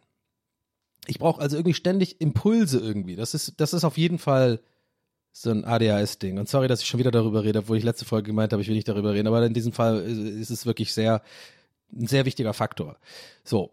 [1.07, 3.17] Ich brauche also irgendwie ständig Impulse irgendwie.
[3.17, 4.61] Das ist, das ist auf jeden Fall
[5.39, 6.39] so ein ADHS-Ding.
[6.39, 8.69] Und sorry, dass ich schon wieder darüber rede, obwohl ich letzte Folge gemeint habe, ich
[8.69, 9.29] will nicht darüber reden.
[9.29, 11.21] Aber in diesem Fall ist es wirklich sehr,
[11.93, 12.97] ein sehr wichtiger Faktor.
[13.45, 13.71] So.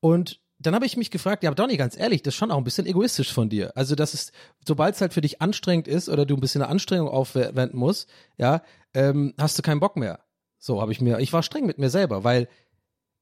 [0.00, 2.64] Und dann habe ich mich gefragt, ja, Donny, ganz ehrlich, das ist schon auch ein
[2.64, 3.74] bisschen egoistisch von dir.
[3.74, 4.32] Also, das ist,
[4.66, 8.08] sobald es halt für dich anstrengend ist oder du ein bisschen eine Anstrengung aufwenden musst,
[8.36, 8.62] ja,
[8.92, 10.20] ähm, hast du keinen Bock mehr.
[10.58, 12.48] So habe ich mir, ich war streng mit mir selber, weil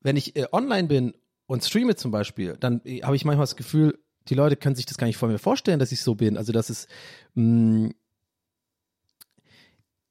[0.01, 1.15] wenn ich äh, online bin
[1.47, 3.99] und streame zum Beispiel, dann äh, habe ich manchmal das Gefühl,
[4.29, 6.37] die Leute können sich das gar nicht vor mir vorstellen, dass ich so bin.
[6.37, 6.89] Also das ist,
[7.35, 7.95] mh, mm,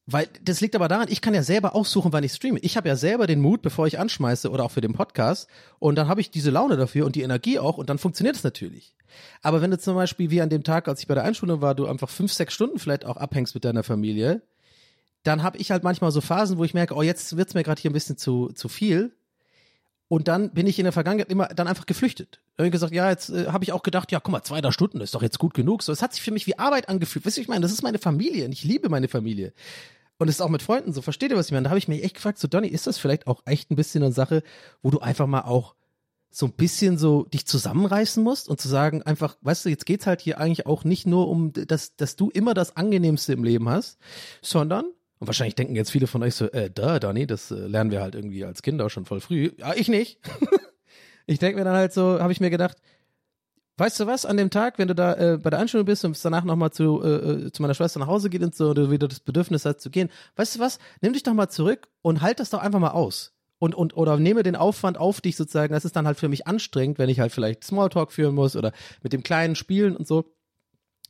[0.05, 2.59] weil das liegt aber daran, ich kann ja selber aussuchen, wann ich streame.
[2.59, 5.47] Ich habe ja selber den Mut, bevor ich anschmeiße oder auch für den Podcast.
[5.79, 8.43] Und dann habe ich diese Laune dafür und die Energie auch und dann funktioniert es
[8.43, 8.95] natürlich.
[9.41, 11.73] Aber wenn du zum Beispiel wie an dem Tag, als ich bei der Einschulung war,
[11.73, 14.41] du einfach fünf, sechs Stunden vielleicht auch abhängst mit deiner Familie,
[15.23, 17.81] dann habe ich halt manchmal so Phasen, wo ich merke, oh, jetzt wird's mir gerade
[17.81, 19.15] hier ein bisschen zu, zu viel.
[20.07, 22.41] Und dann bin ich in der Vergangenheit immer dann einfach geflüchtet.
[22.57, 25.01] Irgendwie gesagt, ja, jetzt äh, habe ich auch gedacht, ja, guck mal, zwei, drei Stunden
[25.01, 25.81] ist doch jetzt gut genug.
[25.81, 27.25] So, es hat sich für mich wie Arbeit angefühlt.
[27.25, 29.53] Weißt du, ich meine, das ist meine Familie und ich liebe meine Familie.
[30.17, 31.01] Und es ist auch mit Freunden so.
[31.01, 31.63] Versteht ihr, was ich meine?
[31.63, 34.03] Da habe ich mich echt gefragt, so Donny, ist das vielleicht auch echt ein bisschen
[34.03, 34.43] eine Sache,
[34.81, 35.75] wo du einfach mal auch
[36.29, 40.07] so ein bisschen so dich zusammenreißen musst und zu sagen, einfach, weißt du, jetzt geht's
[40.07, 43.69] halt hier eigentlich auch nicht nur um, dass, dass du immer das Angenehmste im Leben
[43.69, 43.99] hast,
[44.41, 44.85] sondern
[45.23, 48.01] und wahrscheinlich denken jetzt viele von euch so, äh, da, Donny, das äh, lernen wir
[48.01, 49.51] halt irgendwie als Kinder schon voll früh.
[49.55, 50.19] Ja, ich nicht.
[51.25, 52.75] ich denke mir dann halt so, habe ich mir gedacht,
[53.77, 56.23] weißt du was, an dem Tag, wenn du da äh, bei der Einschulung bist und
[56.25, 59.07] danach nochmal zu, äh, äh, zu meiner Schwester nach Hause geht und so, oder wieder
[59.07, 62.41] das Bedürfnis hast zu gehen, weißt du was, nimm dich doch mal zurück und halt
[62.41, 63.31] das doch einfach mal aus.
[63.59, 66.47] Und, und, oder nehme den Aufwand auf dich sozusagen, das ist dann halt für mich
[66.47, 70.25] anstrengend, wenn ich halt vielleicht Smalltalk führen muss oder mit dem Kleinen spielen und so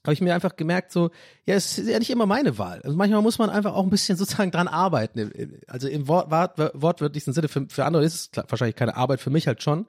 [0.04, 1.12] habe ich mir einfach gemerkt, so,
[1.46, 2.82] ja, es ist ja nicht immer meine Wahl.
[2.82, 5.62] Also manchmal muss man einfach auch ein bisschen sozusagen dran arbeiten.
[5.68, 9.30] Also im Wort, Wort, wortwörtlichen Sinne, für, für andere ist es wahrscheinlich keine Arbeit, für
[9.30, 9.88] mich halt schon.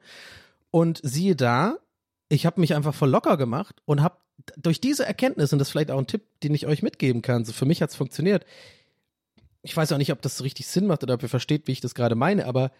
[0.71, 1.77] Und siehe da,
[2.29, 4.17] ich habe mich einfach voll locker gemacht und habe
[4.57, 7.45] durch diese Erkenntnis, und das ist vielleicht auch ein Tipp, den ich euch mitgeben kann,
[7.45, 8.45] so für mich hat's funktioniert.
[9.63, 11.71] Ich weiß auch nicht, ob das so richtig Sinn macht oder ob ihr versteht, wie
[11.71, 12.71] ich das gerade meine, aber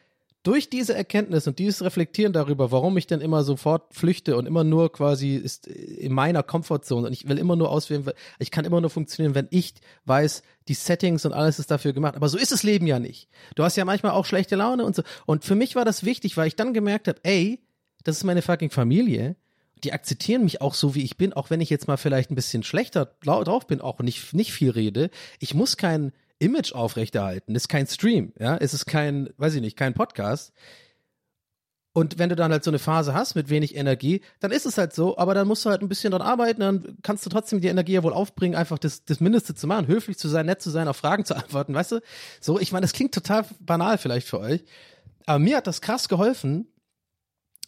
[0.45, 4.63] durch diese Erkenntnis und dieses Reflektieren darüber, warum ich denn immer sofort flüchte und immer
[4.63, 8.79] nur quasi ist in meiner Komfortzone und ich will immer nur auswählen, ich kann immer
[8.79, 9.73] nur funktionieren, wenn ich
[10.05, 12.15] weiß, die Settings und alles ist dafür gemacht.
[12.15, 13.27] Aber so ist das Leben ja nicht.
[13.55, 15.01] Du hast ja manchmal auch schlechte Laune und so.
[15.25, 17.59] Und für mich war das wichtig, weil ich dann gemerkt habe, ey,
[18.03, 19.35] das ist meine fucking Familie.
[19.83, 22.35] Die akzeptieren mich auch so, wie ich bin, auch wenn ich jetzt mal vielleicht ein
[22.35, 25.09] bisschen schlechter drauf bin, auch nicht, nicht viel rede.
[25.39, 27.55] Ich muss keinen Image aufrechterhalten.
[27.55, 30.53] Ist kein Stream, ja, es ist kein, weiß ich nicht, kein Podcast.
[31.97, 34.77] Und wenn du dann halt so eine Phase hast mit wenig Energie, dann ist es
[34.77, 37.61] halt so, aber dann musst du halt ein bisschen dran arbeiten, dann kannst du trotzdem
[37.61, 40.61] die Energie ja wohl aufbringen, einfach das, das Mindeste zu machen, höflich zu sein, nett
[40.61, 42.01] zu sein, auf Fragen zu antworten, weißt du?
[42.41, 44.65] So, ich meine, das klingt total banal vielleicht für euch,
[45.25, 46.67] aber mir hat das krass geholfen,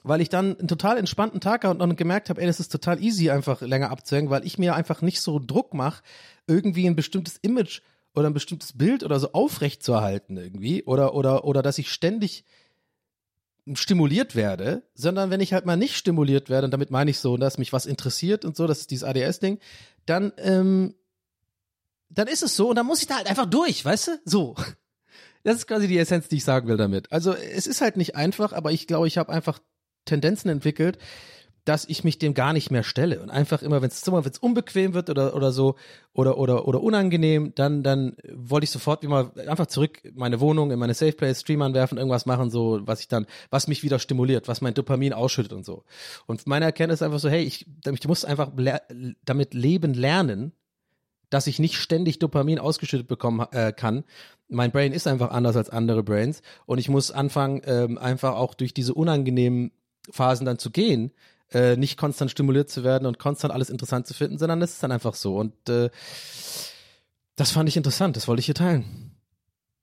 [0.03, 3.01] weil ich dann einen total entspannten Tag hatte und gemerkt habe, ey, das ist total
[3.01, 6.03] easy, einfach länger abzuhängen, weil ich mir einfach nicht so Druck mache,
[6.47, 7.79] irgendwie ein bestimmtes Image
[8.13, 11.91] oder ein bestimmtes Bild oder so aufrecht zu erhalten irgendwie oder oder oder dass ich
[11.91, 12.45] ständig
[13.73, 17.37] stimuliert werde, sondern wenn ich halt mal nicht stimuliert werde, und damit meine ich so,
[17.37, 19.59] dass mich was interessiert und so, das ist dieses ADS-Ding,
[20.05, 20.95] dann, ähm,
[22.09, 24.11] dann ist es so und dann muss ich da halt einfach durch, weißt du?
[24.23, 24.55] So.
[25.43, 27.11] Das ist quasi die Essenz, die ich sagen will damit.
[27.11, 29.59] Also es ist halt nicht einfach, aber ich glaube, ich habe einfach
[30.05, 30.97] Tendenzen entwickelt,
[31.67, 34.37] dass ich mich dem gar nicht mehr stelle und einfach immer, wenn es wenn es
[34.37, 35.75] unbequem wird oder oder so
[36.13, 40.71] oder oder oder unangenehm, dann dann wollte ich sofort mal einfach zurück in meine Wohnung,
[40.71, 43.99] in meine Safe Place, Stream anwerfen, irgendwas machen, so was ich dann, was mich wieder
[43.99, 45.83] stimuliert, was mein Dopamin ausschüttet und so.
[46.25, 48.51] Und meine Erkenntnis ist einfach so, hey, ich, ich muss einfach
[49.25, 50.53] damit leben lernen,
[51.29, 54.05] dass ich nicht ständig Dopamin ausgeschüttet bekommen äh, kann.
[54.47, 58.53] Mein Brain ist einfach anders als andere Brains und ich muss anfangen, ähm, einfach auch
[58.53, 59.73] durch diese unangenehmen
[60.09, 61.11] Phasen dann zu gehen,
[61.53, 64.83] äh, nicht konstant stimuliert zu werden und konstant alles interessant zu finden, sondern es ist
[64.83, 65.37] dann einfach so.
[65.37, 65.89] Und äh,
[67.35, 69.17] das fand ich interessant, das wollte ich hier teilen.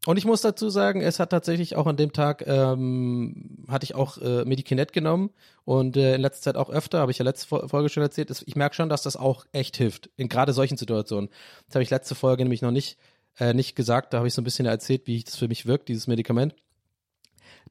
[0.07, 3.95] Und ich muss dazu sagen, es hat tatsächlich auch an dem Tag, ähm, hatte ich
[3.95, 5.31] auch äh, Medikinet genommen
[5.65, 8.45] und äh, in letzter Zeit auch öfter, habe ich ja letzte Folge schon erzählt, ist,
[8.47, 11.31] ich merke schon, dass das auch echt hilft, in gerade solchen Situationen.
[11.67, 12.99] Das habe ich letzte Folge nämlich noch nicht,
[13.39, 15.89] äh, nicht gesagt, da habe ich so ein bisschen erzählt, wie das für mich wirkt,
[15.89, 16.55] dieses Medikament.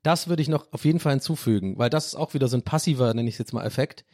[0.04, 2.64] Das würde ich noch auf jeden Fall hinzufügen, weil das ist auch wieder so ein
[2.64, 4.06] passiver, nenne ich es jetzt mal, Effekt,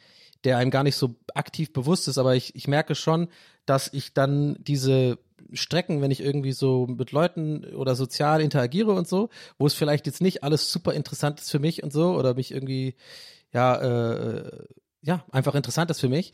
[0.44, 3.28] der einem gar nicht so aktiv bewusst ist, aber ich, ich merke schon,
[3.66, 5.18] dass ich dann diese
[5.52, 10.06] Strecken, wenn ich irgendwie so mit Leuten oder sozial interagiere und so, wo es vielleicht
[10.06, 12.94] jetzt nicht alles super interessant ist für mich und so oder mich irgendwie
[13.52, 14.64] ja äh,
[15.02, 16.32] ja, einfach interessant ist für mich,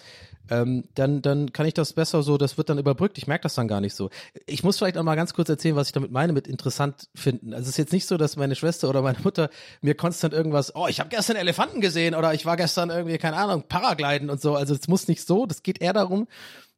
[0.50, 3.18] ähm, dann, dann kann ich das besser so, das wird dann überbrückt.
[3.18, 4.10] Ich merke das dann gar nicht so.
[4.46, 7.52] Ich muss vielleicht auch mal ganz kurz erzählen, was ich damit meine mit interessant finden.
[7.52, 10.74] Also es ist jetzt nicht so, dass meine Schwester oder meine Mutter mir konstant irgendwas,
[10.74, 14.40] oh, ich habe gestern Elefanten gesehen oder ich war gestern irgendwie, keine Ahnung, Paragliden und
[14.40, 14.54] so.
[14.54, 16.28] Also es muss nicht so, das geht eher darum,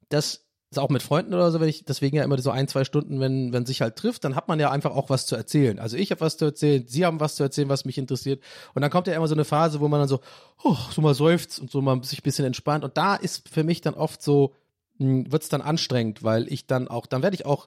[0.08, 2.84] dass ist auch mit Freunden oder so, wenn ich deswegen ja immer so ein, zwei
[2.84, 5.78] Stunden, wenn, wenn sich halt trifft, dann hat man ja einfach auch was zu erzählen.
[5.78, 8.42] Also ich habe was zu erzählen, sie haben was zu erzählen, was mich interessiert.
[8.74, 10.20] Und dann kommt ja immer so eine Phase, wo man dann so,
[10.62, 12.84] oh, so mal seufzt und so mal sich ein bisschen entspannt.
[12.84, 14.52] Und da ist für mich dann oft so,
[14.98, 17.66] hm, wird's dann anstrengend, weil ich dann auch, dann werde ich auch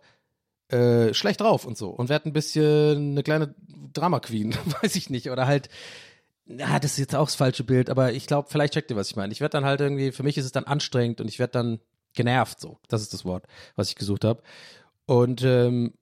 [0.67, 3.55] äh, schlecht drauf und so und werde ein bisschen eine kleine
[3.93, 5.31] Drama Queen, weiß ich nicht.
[5.31, 5.69] Oder halt,
[6.45, 9.09] ja, das ist jetzt auch das falsche Bild, aber ich glaube, vielleicht checkt ihr, was
[9.09, 9.33] ich meine.
[9.33, 11.79] Ich werde dann halt irgendwie, für mich ist es dann anstrengend und ich werde dann
[12.13, 12.77] genervt, so.
[12.87, 13.45] Das ist das Wort,
[13.75, 14.41] was ich gesucht habe.
[15.05, 15.93] Und ähm,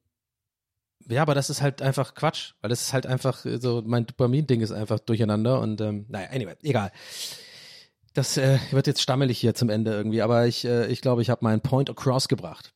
[1.08, 4.62] ja, aber das ist halt einfach Quatsch, weil das ist halt einfach so, mein Dopamin-Ding
[4.62, 6.92] ist einfach durcheinander und ähm, naja, anyway, egal.
[8.14, 11.30] Das äh, wird jetzt stammelig hier zum Ende irgendwie, aber ich, äh, ich glaube, ich
[11.30, 12.74] habe meinen Point across gebracht.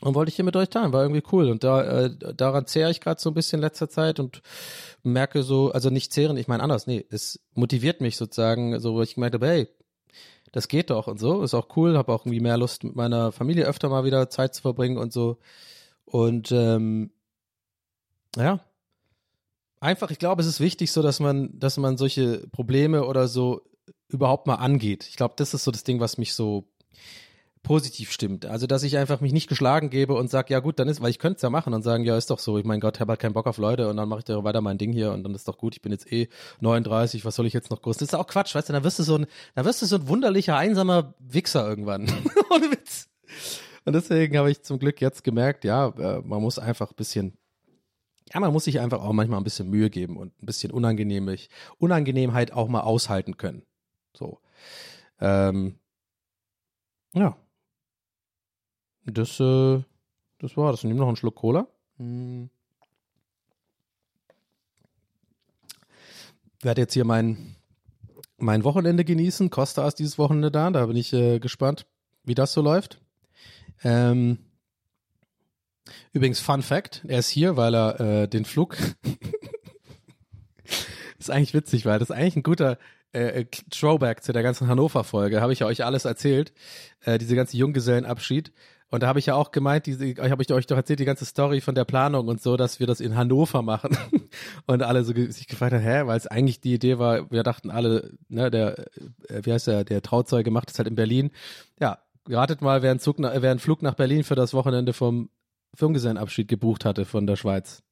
[0.00, 1.50] Und wollte ich hier mit euch teilen, war irgendwie cool.
[1.50, 4.40] Und da, äh, daran zehre ich gerade so ein bisschen in letzter Zeit und
[5.02, 9.02] merke so, also nicht zehren, ich meine anders, nee, es motiviert mich sozusagen, so wo
[9.02, 9.68] ich gemerkt habe, hey,
[10.52, 13.32] das geht doch und so, ist auch cool, habe auch irgendwie mehr Lust mit meiner
[13.32, 15.38] Familie öfter mal wieder Zeit zu verbringen und so.
[16.04, 17.10] Und ähm,
[18.36, 18.60] ja,
[19.80, 23.62] einfach, ich glaube, es ist wichtig so, dass man, dass man solche Probleme oder so
[24.08, 25.06] überhaupt mal angeht.
[25.08, 26.68] Ich glaube, das ist so das Ding, was mich so
[27.62, 28.46] positiv stimmt.
[28.46, 31.10] Also, dass ich einfach mich nicht geschlagen gebe und sage, ja gut, dann ist, weil
[31.10, 33.10] ich könnte es ja machen und sagen, ja, ist doch so, ich mein Gott, habe
[33.10, 35.24] halt keinen Bock auf Leute und dann mache ich da weiter mein Ding hier und
[35.24, 36.28] dann ist doch gut, ich bin jetzt eh
[36.60, 37.98] 39, was soll ich jetzt noch groß?
[37.98, 39.96] Das ist auch Quatsch, weißt du, dann wirst du so ein, dann wirst du so
[39.96, 42.02] ein wunderlicher, einsamer Wichser irgendwann.
[42.50, 43.08] Ohne Witz.
[43.84, 47.36] Und deswegen habe ich zum Glück jetzt gemerkt, ja, äh, man muss einfach ein bisschen
[48.32, 51.50] ja, man muss sich einfach auch manchmal ein bisschen Mühe geben und ein bisschen Unangenehmig,
[51.78, 53.62] Unangenehmheit auch mal aushalten können.
[54.16, 54.38] So.
[55.20, 55.80] Ähm,
[57.12, 57.36] ja,
[59.12, 59.82] das, äh,
[60.38, 60.84] das war das.
[60.84, 61.66] Nehme noch einen Schluck Cola.
[61.96, 62.50] Hm.
[66.62, 67.56] Werde jetzt hier mein,
[68.36, 69.50] mein Wochenende genießen.
[69.50, 70.70] Costa ist dieses Wochenende da.
[70.70, 71.86] Da bin ich äh, gespannt,
[72.24, 73.00] wie das so läuft.
[73.82, 74.38] Ähm,
[76.12, 78.76] übrigens, Fun Fact: Er ist hier, weil er äh, den Flug.
[81.18, 82.78] ist eigentlich witzig, weil das ist eigentlich ein guter
[83.12, 85.40] äh, Throwback zu der ganzen Hannover-Folge.
[85.40, 86.52] Habe ich ja euch alles erzählt.
[87.00, 88.52] Äh, diese ganze Junggesellenabschied.
[88.90, 91.24] Und da habe ich ja auch gemeint, diese, habe ich euch doch erzählt, die ganze
[91.24, 93.96] Story von der Planung und so, dass wir das in Hannover machen.
[94.66, 97.70] und alle so sich gefragt haben, hä, weil es eigentlich die Idee war, wir dachten
[97.70, 98.78] alle, ne, der,
[99.28, 101.30] äh, wie heißt der, der Trauzeuge macht es halt in Berlin.
[101.80, 105.30] Ja, ratet mal, wer einen, Zug, wer einen Flug nach Berlin für das Wochenende vom
[105.74, 107.82] Firmengesellenabschied gebucht hatte von der Schweiz.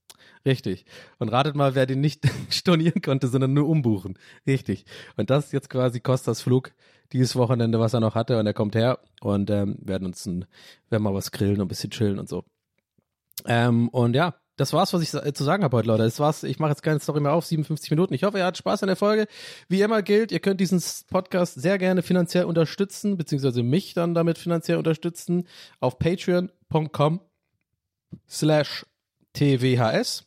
[0.45, 0.85] Richtig.
[1.19, 4.19] Und ratet mal, wer den nicht stornieren konnte, sondern nur umbuchen.
[4.47, 4.85] Richtig.
[5.17, 6.73] Und das ist jetzt quasi Kostas Flug
[7.13, 8.39] dieses Wochenende, was er noch hatte.
[8.39, 10.47] Und er kommt her und ähm, werden uns ein,
[10.91, 12.45] werden mal was grillen und ein bisschen chillen und so.
[13.47, 16.03] Ähm, und ja, das war's, was ich zu sagen habe heute, Leute.
[16.03, 16.43] Das war's.
[16.43, 18.13] Ich mache jetzt keine Story mehr auf, 57 Minuten.
[18.13, 19.29] Ich hoffe, ihr hattet Spaß an der Folge.
[19.69, 24.37] Wie immer gilt, ihr könnt diesen Podcast sehr gerne finanziell unterstützen, beziehungsweise mich dann damit
[24.37, 25.47] finanziell unterstützen
[25.79, 27.21] auf patreon.com
[28.29, 28.85] slash
[29.35, 30.27] TWHS.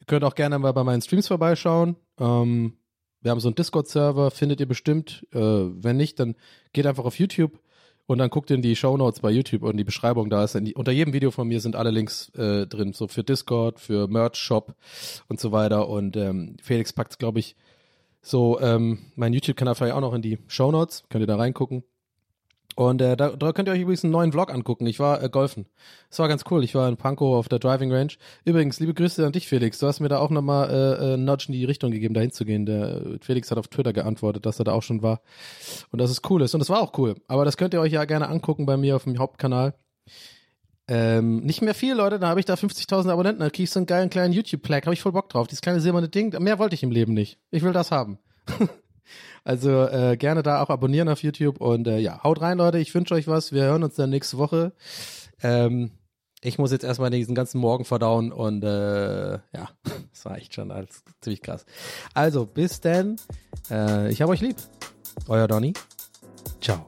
[0.00, 1.94] Ihr könnt auch gerne mal bei meinen Streams vorbeischauen.
[2.18, 2.76] Ähm,
[3.20, 5.26] wir haben so einen Discord-Server, findet ihr bestimmt.
[5.32, 6.36] Äh, wenn nicht, dann
[6.72, 7.58] geht einfach auf YouTube
[8.06, 10.54] und dann guckt in die Show Notes bei YouTube und die Beschreibung da ist.
[10.54, 14.08] Die, unter jedem Video von mir sind alle Links äh, drin, so für Discord, für
[14.08, 14.74] Merch Shop
[15.28, 15.88] und so weiter.
[15.88, 17.54] Und ähm, Felix packt, glaube ich,
[18.22, 21.04] so ähm, mein YouTube-Kanal vielleicht auch noch in die Show Notes.
[21.10, 21.84] Könnt ihr da reingucken.
[22.78, 24.86] Und äh, da, da könnt ihr euch übrigens einen neuen Vlog angucken.
[24.86, 25.66] Ich war äh, golfen.
[26.10, 26.62] Das war ganz cool.
[26.62, 28.12] Ich war in Pankow auf der Driving Range.
[28.44, 29.80] Übrigens, liebe Grüße an dich, Felix.
[29.80, 32.66] Du hast mir da auch nochmal äh, äh, Nudge in die Richtung gegeben, da hinzugehen.
[32.66, 35.22] Der äh, Felix hat auf Twitter geantwortet, dass er da auch schon war.
[35.90, 36.54] Und dass es cool ist.
[36.54, 37.16] Und das war auch cool.
[37.26, 39.74] Aber das könnt ihr euch ja gerne angucken bei mir auf dem Hauptkanal.
[40.86, 42.20] Ähm, nicht mehr viel, Leute.
[42.20, 43.40] Da habe ich da 50.000 Abonnenten.
[43.40, 44.86] Da krieg ich so einen geilen kleinen YouTube-Plaque.
[44.86, 45.48] Habe ich voll Bock drauf.
[45.48, 46.32] Dieses kleine silberne Ding.
[46.40, 47.40] Mehr wollte ich im Leben nicht.
[47.50, 48.20] Ich will das haben.
[49.44, 52.78] Also äh, gerne da auch abonnieren auf YouTube und äh, ja, haut rein, Leute.
[52.78, 53.52] Ich wünsche euch was.
[53.52, 54.72] Wir hören uns dann nächste Woche.
[55.42, 55.90] Ähm,
[56.40, 59.40] ich muss jetzt erstmal diesen ganzen Morgen verdauen und äh, ja,
[60.12, 61.66] das war echt schon alles ziemlich krass.
[62.14, 63.16] Also, bis denn.
[63.70, 64.56] Äh, ich hab euch lieb.
[65.26, 65.72] Euer Donny.
[66.60, 66.86] Ciao.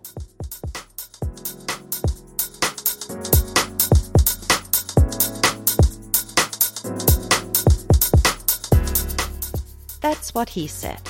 [10.01, 11.10] That's what he said.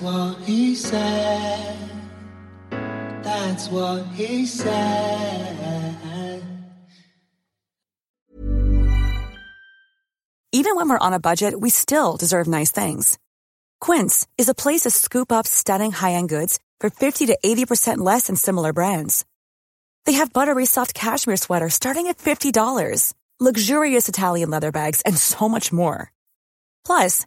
[0.00, 1.76] What he said.
[3.22, 6.42] That's what he said.
[10.52, 13.18] Even when we're on a budget, we still deserve nice things.
[13.80, 18.28] Quince is a place to scoop up stunning high-end goods for 50 to 80% less
[18.28, 19.24] than similar brands.
[20.06, 25.48] They have buttery soft cashmere sweaters starting at $50, luxurious Italian leather bags, and so
[25.48, 26.12] much more.
[26.86, 27.26] Plus,